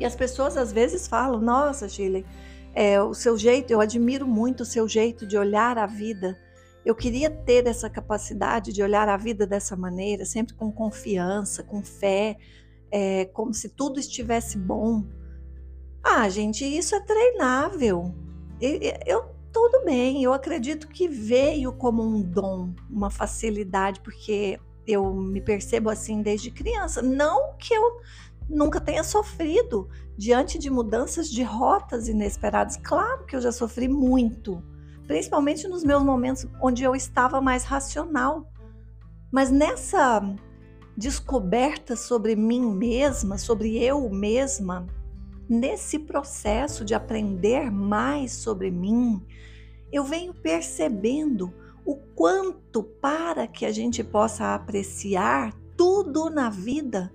E 0.00 0.04
as 0.04 0.16
pessoas 0.16 0.56
às 0.56 0.72
vezes 0.72 1.06
falam: 1.06 1.40
Nossa, 1.40 1.88
Chile, 1.88 2.26
é, 2.74 3.00
o 3.00 3.14
seu 3.14 3.38
jeito, 3.38 3.72
eu 3.72 3.80
admiro 3.80 4.26
muito 4.26 4.62
o 4.64 4.66
seu 4.66 4.88
jeito 4.88 5.24
de 5.24 5.38
olhar 5.38 5.78
a 5.78 5.86
vida. 5.86 6.36
Eu 6.84 6.96
queria 6.96 7.30
ter 7.30 7.64
essa 7.68 7.88
capacidade 7.88 8.72
de 8.72 8.82
olhar 8.82 9.08
a 9.08 9.16
vida 9.16 9.46
dessa 9.46 9.76
maneira, 9.76 10.24
sempre 10.24 10.54
com 10.54 10.72
confiança, 10.72 11.62
com 11.62 11.80
fé, 11.80 12.36
é, 12.90 13.26
como 13.26 13.54
se 13.54 13.68
tudo 13.68 14.00
estivesse 14.00 14.58
bom. 14.58 15.19
Ah, 16.02 16.28
gente, 16.28 16.64
isso 16.64 16.94
é 16.94 17.00
treinável. 17.00 18.14
Eu, 18.60 19.24
tudo 19.52 19.84
bem, 19.84 20.22
eu 20.22 20.32
acredito 20.32 20.88
que 20.88 21.08
veio 21.08 21.72
como 21.72 22.02
um 22.02 22.22
dom, 22.22 22.74
uma 22.88 23.10
facilidade, 23.10 24.00
porque 24.00 24.58
eu 24.86 25.14
me 25.14 25.40
percebo 25.40 25.90
assim 25.90 26.22
desde 26.22 26.50
criança. 26.50 27.02
Não 27.02 27.54
que 27.58 27.74
eu 27.74 28.00
nunca 28.48 28.80
tenha 28.80 29.04
sofrido 29.04 29.88
diante 30.16 30.58
de 30.58 30.70
mudanças 30.70 31.30
de 31.30 31.42
rotas 31.42 32.08
inesperadas. 32.08 32.76
Claro 32.76 33.24
que 33.24 33.36
eu 33.36 33.40
já 33.40 33.52
sofri 33.52 33.88
muito, 33.88 34.62
principalmente 35.06 35.68
nos 35.68 35.84
meus 35.84 36.02
momentos 36.02 36.46
onde 36.60 36.82
eu 36.82 36.94
estava 36.94 37.40
mais 37.40 37.64
racional. 37.64 38.50
Mas 39.30 39.50
nessa 39.50 40.20
descoberta 40.96 41.94
sobre 41.94 42.34
mim 42.34 42.74
mesma, 42.74 43.38
sobre 43.38 43.78
eu 43.82 44.10
mesma, 44.10 44.86
nesse 45.50 45.98
processo 45.98 46.84
de 46.84 46.94
aprender 46.94 47.70
mais 47.70 48.32
sobre 48.32 48.70
mim, 48.70 49.20
eu 49.92 50.04
venho 50.04 50.32
percebendo 50.32 51.52
o 51.84 51.96
quanto 51.96 52.82
para 52.82 53.46
que 53.46 53.66
a 53.66 53.72
gente 53.72 54.04
possa 54.04 54.54
apreciar 54.54 55.52
tudo 55.76 56.30
na 56.30 56.48
vida 56.48 57.12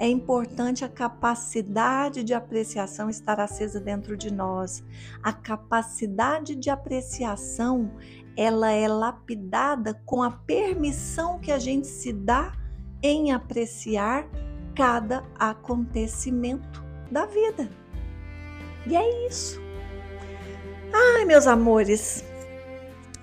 é 0.00 0.08
importante 0.08 0.84
a 0.84 0.88
capacidade 0.88 2.22
de 2.22 2.32
apreciação 2.32 3.10
estar 3.10 3.40
acesa 3.40 3.80
dentro 3.80 4.16
de 4.16 4.32
nós. 4.32 4.84
A 5.22 5.32
capacidade 5.32 6.54
de 6.54 6.70
apreciação, 6.70 7.90
ela 8.36 8.70
é 8.70 8.86
lapidada 8.86 10.00
com 10.06 10.22
a 10.22 10.30
permissão 10.30 11.40
que 11.40 11.50
a 11.50 11.58
gente 11.58 11.88
se 11.88 12.12
dá 12.12 12.52
em 13.02 13.32
apreciar 13.32 14.28
cada 14.74 15.24
acontecimento 15.36 16.84
da 17.10 17.26
vida. 17.26 17.68
E 18.88 18.96
é 18.96 19.26
isso. 19.26 19.60
Ai, 20.90 21.26
meus 21.26 21.46
amores, 21.46 22.24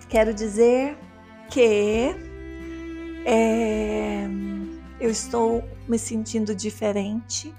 quero 0.08 0.32
dizer 0.32 0.96
que 1.50 2.16
é, 3.26 4.28
eu 5.00 5.10
estou 5.10 5.64
me 5.88 5.98
sentindo 5.98 6.54
diferente. 6.54 7.52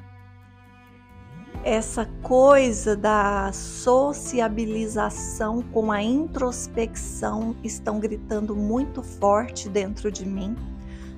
Essa 1.65 2.07
coisa 2.23 2.95
da 2.95 3.51
sociabilização 3.53 5.61
com 5.61 5.91
a 5.91 6.01
introspecção 6.01 7.57
estão 7.65 7.99
gritando 7.99 8.55
muito 8.55 9.03
forte 9.03 9.69
dentro 9.69 10.13
de 10.13 10.25
mim. 10.25 10.55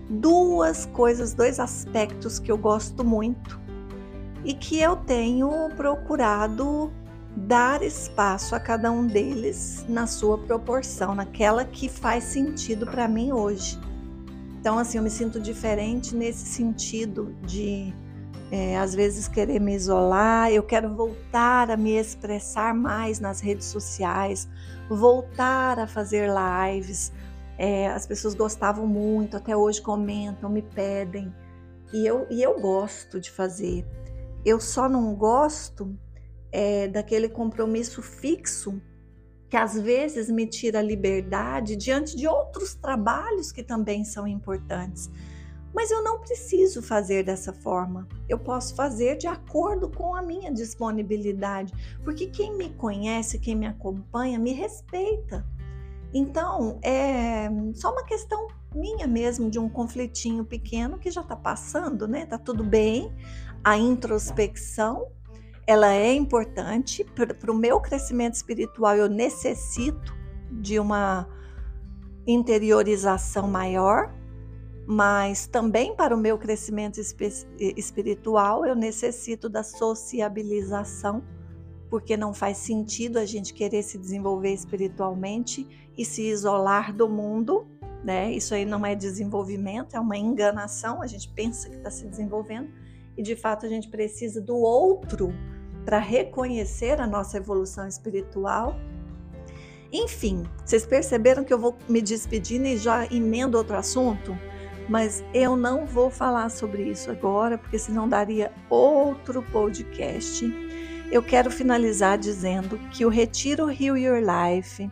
Duas 0.09 0.87
coisas, 0.87 1.35
dois 1.35 1.61
aspectos 1.61 2.39
que 2.39 2.51
eu 2.51 2.57
gosto 2.57 3.05
muito 3.05 3.68
e 4.49 4.55
que 4.55 4.81
eu 4.81 4.97
tenho 4.97 5.51
procurado 5.77 6.91
dar 7.37 7.83
espaço 7.83 8.55
a 8.55 8.59
cada 8.59 8.91
um 8.91 9.07
deles 9.07 9.85
na 9.87 10.07
sua 10.07 10.39
proporção, 10.39 11.15
naquela 11.15 11.67
que 11.67 11.87
faz 11.87 12.25
sentido 12.25 12.87
para 12.87 13.07
mim 13.07 13.31
hoje. 13.31 13.79
Então, 14.59 14.79
assim, 14.79 14.97
eu 14.97 15.05
me 15.05 15.11
sinto 15.11 15.39
diferente 15.39 16.17
nesse 16.17 16.47
sentido 16.47 17.37
de, 17.43 17.93
é, 18.51 18.79
às 18.79 18.95
vezes, 18.95 19.29
querer 19.29 19.61
me 19.61 19.75
isolar. 19.75 20.51
Eu 20.51 20.63
quero 20.63 20.95
voltar 20.95 21.71
a 21.71 21.77
me 21.77 21.93
expressar 21.93 22.73
mais 22.75 23.21
nas 23.21 23.41
redes 23.41 23.67
sociais, 23.67 24.49
voltar 24.89 25.79
a 25.79 25.87
fazer 25.87 26.27
lives. 26.27 27.13
É, 27.59 27.89
as 27.89 28.07
pessoas 28.07 28.33
gostavam 28.33 28.87
muito, 28.87 29.37
até 29.37 29.55
hoje 29.55 29.83
comentam, 29.83 30.49
me 30.49 30.63
pedem. 30.63 31.31
E 31.93 32.07
eu, 32.07 32.27
e 32.31 32.43
eu 32.43 32.59
gosto 32.59 33.21
de 33.21 33.31
fazer. 33.31 33.87
Eu 34.45 34.61
só 34.61 34.89
não 34.89 35.15
gosto 35.15 35.97
é, 36.53 36.89
daquele 36.89 37.29
compromisso 37.29 38.03
fixo 38.03 38.81
que 39.49 39.57
às 39.57 39.79
vezes 39.79 40.29
me 40.29 40.47
tira 40.47 40.79
a 40.79 40.83
liberdade 40.83 41.75
diante 41.75 42.15
de 42.17 42.29
outros 42.29 42.75
trabalhos 42.75 43.51
que 43.51 43.63
também 43.63 44.05
são 44.05 44.27
importantes. 44.27 45.11
Mas 45.75 45.91
eu 45.91 46.03
não 46.03 46.21
preciso 46.21 46.83
fazer 46.83 47.23
dessa 47.23 47.53
forma. 47.53 48.07
Eu 48.29 48.39
posso 48.39 48.75
fazer 48.75 49.17
de 49.17 49.27
acordo 49.27 49.89
com 49.89 50.15
a 50.15 50.23
minha 50.23 50.53
disponibilidade, 50.53 51.73
porque 52.05 52.27
quem 52.27 52.57
me 52.57 52.71
conhece, 52.71 53.39
quem 53.39 53.55
me 53.55 53.67
acompanha, 53.67 54.39
me 54.39 54.53
respeita. 54.53 55.47
Então, 56.13 56.79
é 56.83 57.49
só 57.75 57.93
uma 57.93 58.05
questão 58.05 58.49
minha 58.75 59.07
mesmo 59.07 59.51
de 59.51 59.59
um 59.59 59.69
conflitinho 59.69 60.45
pequeno 60.45 60.99
que 60.99 61.11
já 61.11 61.21
está 61.21 61.37
passando, 61.37 62.07
né? 62.07 62.27
Tá 62.27 62.39
tudo 62.39 62.65
bem. 62.65 63.13
A 63.69 63.77
introspecção 63.77 65.09
ela 65.67 65.93
é 65.93 66.15
importante 66.15 67.05
para 67.05 67.53
o 67.53 67.55
meu 67.55 67.79
crescimento 67.79 68.33
espiritual. 68.33 68.97
Eu 68.97 69.11
necessito 69.11 70.17
de 70.51 70.79
uma 70.79 71.29
interiorização 72.27 73.47
maior, 73.47 74.11
mas 74.87 75.47
também 75.47 75.95
para 75.95 76.17
o 76.17 76.19
meu 76.19 76.39
crescimento 76.39 76.99
espiritual 77.61 78.65
eu 78.65 78.75
necessito 78.75 79.51
da 79.51 79.63
sociabilização, 79.63 81.23
porque 81.91 82.17
não 82.17 82.33
faz 82.33 82.57
sentido 82.57 83.19
a 83.19 83.27
gente 83.27 83.53
querer 83.53 83.83
se 83.83 83.99
desenvolver 83.99 84.55
espiritualmente 84.55 85.91
e 85.95 86.07
se 86.07 86.23
isolar 86.23 86.97
do 86.97 87.07
mundo, 87.07 87.67
né? 88.03 88.33
Isso 88.33 88.55
aí 88.55 88.65
não 88.65 88.87
é 88.87 88.95
desenvolvimento, 88.95 89.95
é 89.95 90.01
uma 90.01 90.17
enganação. 90.17 91.03
A 91.03 91.07
gente 91.07 91.29
pensa 91.29 91.69
que 91.69 91.77
está 91.77 91.91
se 91.91 92.07
desenvolvendo 92.07 92.88
e 93.19 93.23
de 93.23 93.35
fato 93.35 93.67
a 93.67 93.69
gente 93.69 93.89
precisa 93.89 94.41
do 94.41 94.57
outro 94.57 95.35
para 95.85 95.99
reconhecer 95.99 97.01
a 97.01 97.07
nossa 97.07 97.37
evolução 97.37 97.89
espiritual. 97.89 98.79
Enfim, 99.93 100.45
vocês 100.65 100.87
perceberam 100.87 101.43
que 101.43 101.53
eu 101.53 101.59
vou 101.59 101.77
me 101.89 102.01
despedindo 102.01 102.67
e 102.67 102.77
já 102.77 103.07
emendo 103.07 103.59
outro 103.59 103.77
assunto? 103.77 104.39
Mas 104.89 105.25
eu 105.35 105.57
não 105.57 105.85
vou 105.85 106.11
falar 106.11 106.49
sobre 106.51 106.85
isso 106.85 107.11
agora, 107.11 107.59
porque 107.59 107.79
senão 107.79 108.09
daria 108.09 108.53
outro 108.71 109.43
podcast. 109.43 110.51
Eu 111.11 111.23
quero 111.23 111.51
finalizar 111.51 112.19
dizendo 112.19 112.79
que 112.93 113.05
o 113.05 113.09
Retiro 113.09 113.71
Heal 113.71 113.97
Your 113.97 114.21
Life 114.21 114.91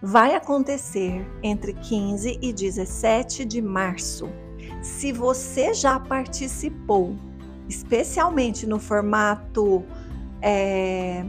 vai 0.00 0.34
acontecer 0.34 1.26
entre 1.42 1.72
15 1.72 2.38
e 2.40 2.52
17 2.52 3.44
de 3.44 3.60
março. 3.60 4.28
Se 4.82 5.10
você 5.10 5.74
já 5.74 5.98
participou, 5.98 7.16
especialmente 7.68 8.66
no 8.66 8.78
formato 8.78 9.84
é, 10.40 11.24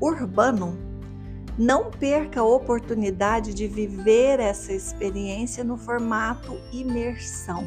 urbano, 0.00 0.76
não 1.56 1.90
perca 1.90 2.40
a 2.40 2.44
oportunidade 2.44 3.54
de 3.54 3.68
viver 3.68 4.40
essa 4.40 4.72
experiência 4.72 5.62
no 5.62 5.76
formato 5.76 6.58
imersão. 6.72 7.64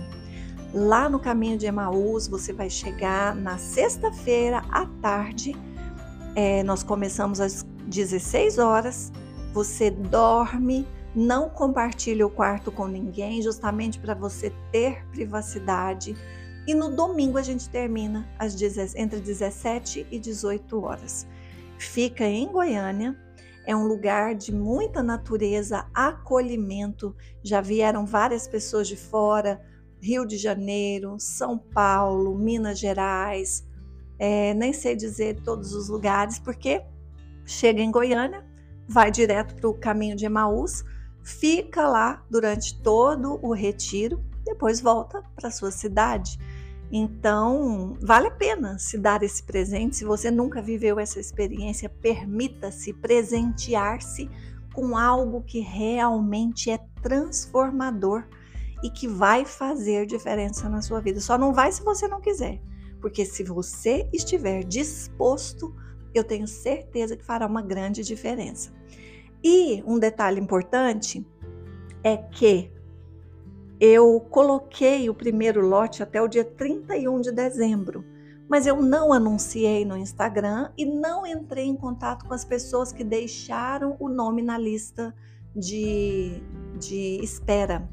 Lá 0.74 1.08
no 1.08 1.20
caminho 1.20 1.58
de 1.58 1.66
Emaús, 1.66 2.28
você 2.28 2.52
vai 2.52 2.70
chegar 2.70 3.34
na 3.34 3.58
sexta-feira 3.58 4.62
à 4.70 4.86
tarde. 5.02 5.56
É, 6.36 6.62
nós 6.64 6.84
começamos 6.84 7.40
às 7.40 7.64
16 7.88 8.58
horas. 8.58 9.12
Você 9.54 9.90
dorme, 9.90 10.86
não 11.16 11.50
compartilha 11.50 12.28
o 12.28 12.30
quarto 12.30 12.72
com 12.72 12.86
ninguém, 12.86 13.42
justamente 13.42 13.98
para 13.98 14.14
você 14.14 14.52
ter 14.72 15.06
privacidade 15.12 16.16
e 16.68 16.76
no 16.76 16.94
domingo 16.94 17.38
a 17.38 17.42
gente 17.42 17.70
termina 17.70 18.28
às, 18.38 18.54
entre 18.94 19.22
17 19.22 20.06
e 20.12 20.20
18 20.20 20.84
horas. 20.84 21.26
Fica 21.80 22.26
em 22.26 22.52
Goiânia, 22.52 23.16
é 23.66 23.76
um 23.76 23.88
lugar 23.88 24.36
de 24.36 24.54
muita 24.54 25.02
natureza, 25.02 25.88
acolhimento. 25.94 27.16
Já 27.42 27.62
vieram 27.62 28.06
várias 28.06 28.48
pessoas 28.48 28.88
de 28.88 28.98
fora, 28.98 29.62
Rio 30.02 30.26
de 30.26 30.38
Janeiro, 30.38 31.16
São 31.20 31.58
Paulo, 31.58 32.38
Minas 32.38 32.80
Gerais, 32.80 33.66
é, 34.20 34.54
nem 34.54 34.74
sei 34.74 34.96
dizer 34.96 35.42
todos 35.42 35.74
os 35.74 35.90
lugares, 35.90 36.40
porque 36.40 36.84
chega 37.46 37.82
em 37.82 37.92
Goiânia, 37.92 38.46
vai 38.88 39.12
direto 39.12 39.56
para 39.56 39.70
o 39.70 39.74
caminho 39.74 40.16
de 40.16 40.26
Emaús, 40.26 40.84
fica 41.24 41.88
lá 41.88 42.26
durante 42.30 42.82
todo 42.82 43.40
o 43.42 43.54
retiro, 43.54 44.24
depois 44.46 44.80
volta 44.80 45.22
para 45.36 45.52
sua 45.52 45.72
cidade. 45.72 46.38
Então, 46.92 47.98
vale 48.02 48.28
a 48.28 48.32
pena 48.32 48.80
se 48.80 48.98
dar 48.98 49.22
esse 49.22 49.44
presente. 49.44 49.98
Se 49.98 50.06
você 50.06 50.32
nunca 50.32 50.62
viveu 50.62 51.00
essa 51.00 51.20
experiência, 51.20 51.90
permita-se 51.90 52.94
presentear-se 52.94 54.30
com 54.74 54.98
algo 54.98 55.42
que 55.42 55.60
realmente 55.60 56.70
é 56.70 56.80
transformador 57.02 58.24
e 58.84 58.90
que 58.90 59.08
vai 59.08 59.44
fazer 59.44 60.06
diferença 60.06 60.70
na 60.70 60.82
sua 60.82 61.02
vida. 61.02 61.20
Só 61.20 61.38
não 61.38 61.54
vai 61.54 61.72
se 61.72 61.84
você 61.84 62.08
não 62.08 62.22
quiser, 62.22 62.62
porque 63.02 63.26
se 63.26 63.44
você 63.44 64.08
estiver 64.14 64.64
disposto, 64.64 65.76
eu 66.14 66.24
tenho 66.24 66.48
certeza 66.48 67.18
que 67.18 67.26
fará 67.26 67.46
uma 67.48 67.62
grande 67.62 68.04
diferença. 68.04 68.72
E 69.44 69.84
um 69.86 70.00
detalhe 70.00 70.40
importante 70.40 71.26
é 72.04 72.18
que 72.18 72.72
eu 73.80 74.20
coloquei 74.32 75.10
o 75.10 75.14
primeiro 75.14 75.62
lote 75.62 76.02
até 76.02 76.22
o 76.22 76.28
dia 76.28 76.44
31 76.44 77.22
de 77.22 77.32
dezembro, 77.32 78.04
mas 78.50 78.66
eu 78.66 78.82
não 78.82 79.14
anunciei 79.14 79.86
no 79.86 79.96
Instagram 79.98 80.72
e 80.78 80.86
não 80.86 81.26
entrei 81.26 81.66
em 81.66 81.76
contato 81.76 82.26
com 82.26 82.34
as 82.34 82.44
pessoas 82.46 82.92
que 82.92 83.04
deixaram 83.04 83.96
o 84.00 84.10
nome 84.10 84.42
na 84.42 84.58
lista 84.58 85.14
de, 85.56 86.42
de 86.80 87.20
espera. 87.22 87.88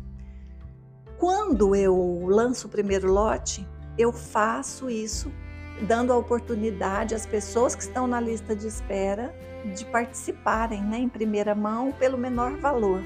Quando 1.18 1.74
eu 1.74 2.26
lanço 2.26 2.66
o 2.66 2.70
primeiro 2.70 3.12
lote, 3.12 3.66
eu 3.98 4.12
faço 4.12 4.88
isso 4.88 5.30
dando 5.86 6.12
a 6.12 6.16
oportunidade 6.16 7.14
às 7.14 7.26
pessoas 7.26 7.74
que 7.74 7.82
estão 7.82 8.06
na 8.06 8.20
lista 8.20 8.54
de 8.54 8.66
espera 8.66 9.34
de 9.74 9.84
participarem 9.86 10.82
né, 10.82 10.98
em 10.98 11.08
primeira 11.08 11.54
mão 11.54 11.92
pelo 11.92 12.18
menor 12.18 12.56
valor. 12.58 13.00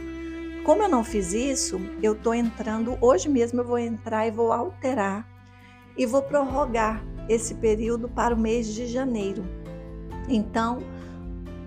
Como 0.69 0.83
eu 0.83 0.89
não 0.91 1.03
fiz 1.03 1.33
isso, 1.33 1.81
eu 2.03 2.13
estou 2.13 2.35
entrando, 2.35 2.99
hoje 3.01 3.27
mesmo 3.27 3.63
eu 3.63 3.65
vou 3.65 3.79
entrar 3.79 4.27
e 4.27 4.31
vou 4.31 4.53
alterar 4.53 5.27
e 5.97 6.05
vou 6.05 6.21
prorrogar 6.21 7.03
esse 7.27 7.55
período 7.55 8.07
para 8.07 8.35
o 8.35 8.39
mês 8.39 8.75
de 8.75 8.87
janeiro. 8.87 9.43
Então, 10.29 10.81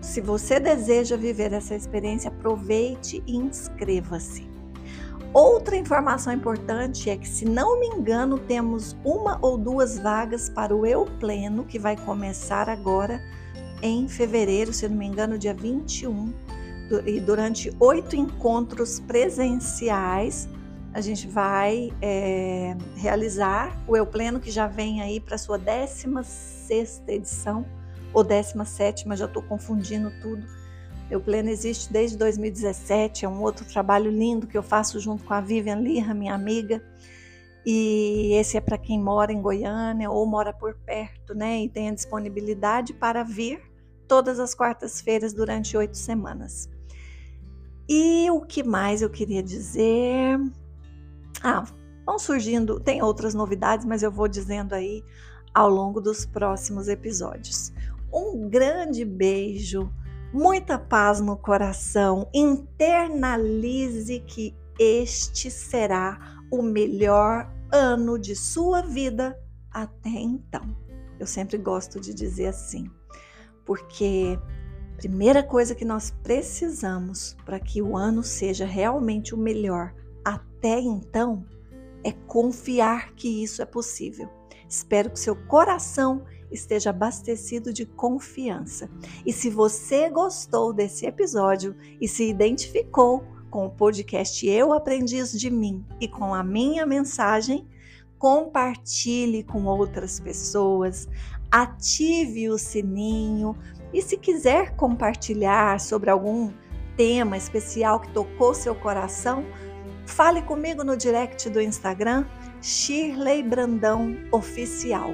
se 0.01 0.21
você 0.21 0.59
deseja 0.59 1.17
viver 1.17 1.51
essa 1.51 1.73
experiência, 1.73 2.29
aproveite 2.29 3.23
e 3.25 3.37
inscreva-se. 3.37 4.47
Outra 5.33 5.75
informação 5.75 6.31
importante 6.31 7.09
é 7.09 7.17
que, 7.17 7.27
se 7.27 7.43
não 7.43 7.79
me 7.79 7.87
engano, 7.87 8.37
temos 8.37 8.95
uma 9.03 9.39
ou 9.41 9.57
duas 9.57 9.97
vagas 9.97 10.47
para 10.47 10.75
o 10.75 10.85
Eu 10.85 11.07
Pleno, 11.19 11.65
que 11.65 11.79
vai 11.79 11.97
começar 11.97 12.69
agora 12.69 13.19
em 13.81 14.07
fevereiro, 14.07 14.71
se 14.71 14.87
não 14.87 14.95
me 14.95 15.07
engano, 15.07 15.39
dia 15.39 15.55
21, 15.55 16.31
e 17.05 17.19
durante 17.19 17.73
oito 17.79 18.15
encontros 18.15 18.99
presenciais, 18.99 20.47
a 20.93 20.99
gente 20.99 21.27
vai 21.27 21.93
é, 22.01 22.75
realizar 22.95 23.77
o 23.87 23.95
Eu 23.95 24.05
Pleno, 24.05 24.39
que 24.39 24.51
já 24.51 24.67
vem 24.67 25.01
aí 25.01 25.19
para 25.19 25.37
sua 25.37 25.57
16 25.57 27.03
edição, 27.07 27.65
ou 28.13 28.23
17, 28.23 29.05
já 29.15 29.25
estou 29.25 29.41
confundindo 29.43 30.11
tudo 30.21 30.45
meu 31.11 31.19
Pleno 31.19 31.49
existe 31.49 31.91
desde 31.91 32.17
2017, 32.17 33.25
é 33.25 33.27
um 33.27 33.41
outro 33.41 33.65
trabalho 33.65 34.09
lindo 34.09 34.47
que 34.47 34.57
eu 34.57 34.63
faço 34.63 34.97
junto 34.97 35.25
com 35.25 35.33
a 35.33 35.41
Vivian 35.41 35.75
Lirra, 35.75 36.13
minha 36.13 36.33
amiga. 36.33 36.81
E 37.65 38.31
esse 38.35 38.55
é 38.55 38.61
para 38.61 38.77
quem 38.77 38.97
mora 38.97 39.33
em 39.33 39.41
Goiânia 39.41 40.09
ou 40.09 40.25
mora 40.25 40.53
por 40.53 40.73
perto, 40.73 41.35
né? 41.35 41.63
E 41.63 41.67
tem 41.67 41.89
a 41.89 41.93
disponibilidade 41.93 42.93
para 42.93 43.23
vir 43.23 43.61
todas 44.07 44.39
as 44.39 44.55
quartas-feiras 44.55 45.33
durante 45.33 45.75
oito 45.75 45.97
semanas. 45.97 46.69
E 47.93 48.31
o 48.31 48.39
que 48.39 48.63
mais 48.63 49.01
eu 49.01 49.09
queria 49.09 49.43
dizer? 49.43 50.39
Ah, 51.43 51.65
vão 52.05 52.17
surgindo, 52.17 52.79
tem 52.79 53.03
outras 53.03 53.33
novidades, 53.33 53.85
mas 53.85 54.01
eu 54.01 54.09
vou 54.09 54.29
dizendo 54.29 54.71
aí 54.71 55.03
ao 55.53 55.69
longo 55.69 55.99
dos 55.99 56.25
próximos 56.25 56.87
episódios. 56.87 57.73
Um 58.09 58.47
grande 58.47 59.03
beijo 59.03 59.91
muita 60.31 60.79
paz 60.79 61.19
no 61.19 61.35
coração. 61.35 62.29
Internalize 62.33 64.21
que 64.21 64.55
este 64.79 65.51
será 65.51 66.17
o 66.49 66.61
melhor 66.61 67.53
ano 67.73 68.17
de 68.17 68.37
sua 68.37 68.83
vida 68.83 69.37
até 69.69 70.11
então. 70.11 70.77
Eu 71.19 71.27
sempre 71.27 71.57
gosto 71.57 71.99
de 71.99 72.13
dizer 72.13 72.47
assim, 72.47 72.89
porque 73.65 74.39
primeira 75.01 75.41
coisa 75.41 75.73
que 75.73 75.83
nós 75.83 76.13
precisamos 76.21 77.35
para 77.43 77.59
que 77.59 77.81
o 77.81 77.97
ano 77.97 78.21
seja 78.21 78.65
realmente 78.65 79.33
o 79.33 79.37
melhor 79.37 79.95
até 80.23 80.79
então 80.79 81.43
é 82.03 82.11
confiar 82.11 83.11
que 83.15 83.43
isso 83.43 83.63
é 83.63 83.65
possível. 83.65 84.29
Espero 84.69 85.09
que 85.09 85.19
seu 85.19 85.35
coração 85.35 86.23
esteja 86.51 86.91
abastecido 86.91 87.73
de 87.73 87.83
confiança. 87.83 88.91
E 89.25 89.33
se 89.33 89.49
você 89.49 90.07
gostou 90.07 90.71
desse 90.71 91.07
episódio 91.07 91.75
e 91.99 92.07
se 92.07 92.29
identificou 92.29 93.23
com 93.49 93.65
o 93.65 93.71
podcast 93.71 94.47
Eu 94.47 94.71
Aprendiz 94.71 95.31
de 95.31 95.49
Mim 95.49 95.83
e 95.99 96.07
com 96.07 96.31
a 96.31 96.43
minha 96.43 96.85
mensagem, 96.85 97.67
compartilhe 98.19 99.43
com 99.43 99.65
outras 99.65 100.19
pessoas, 100.19 101.09
ative 101.49 102.49
o 102.49 102.57
sininho 102.57 103.57
e 103.93 104.01
se 104.01 104.17
quiser 104.17 104.71
compartilhar 104.75 105.79
sobre 105.79 106.09
algum 106.09 106.51
tema 106.95 107.37
especial 107.37 107.99
que 107.99 108.11
tocou 108.11 108.53
seu 108.53 108.75
coração, 108.75 109.45
fale 110.05 110.41
comigo 110.41 110.83
no 110.83 110.95
direct 110.95 111.49
do 111.49 111.61
Instagram 111.61 112.25
Shirley 112.61 113.43
Brandão 113.43 114.17
Oficial. 114.31 115.11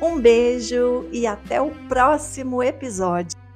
Um 0.00 0.20
beijo 0.20 1.08
e 1.12 1.26
até 1.26 1.60
o 1.60 1.70
próximo 1.88 2.62
episódio. 2.62 3.47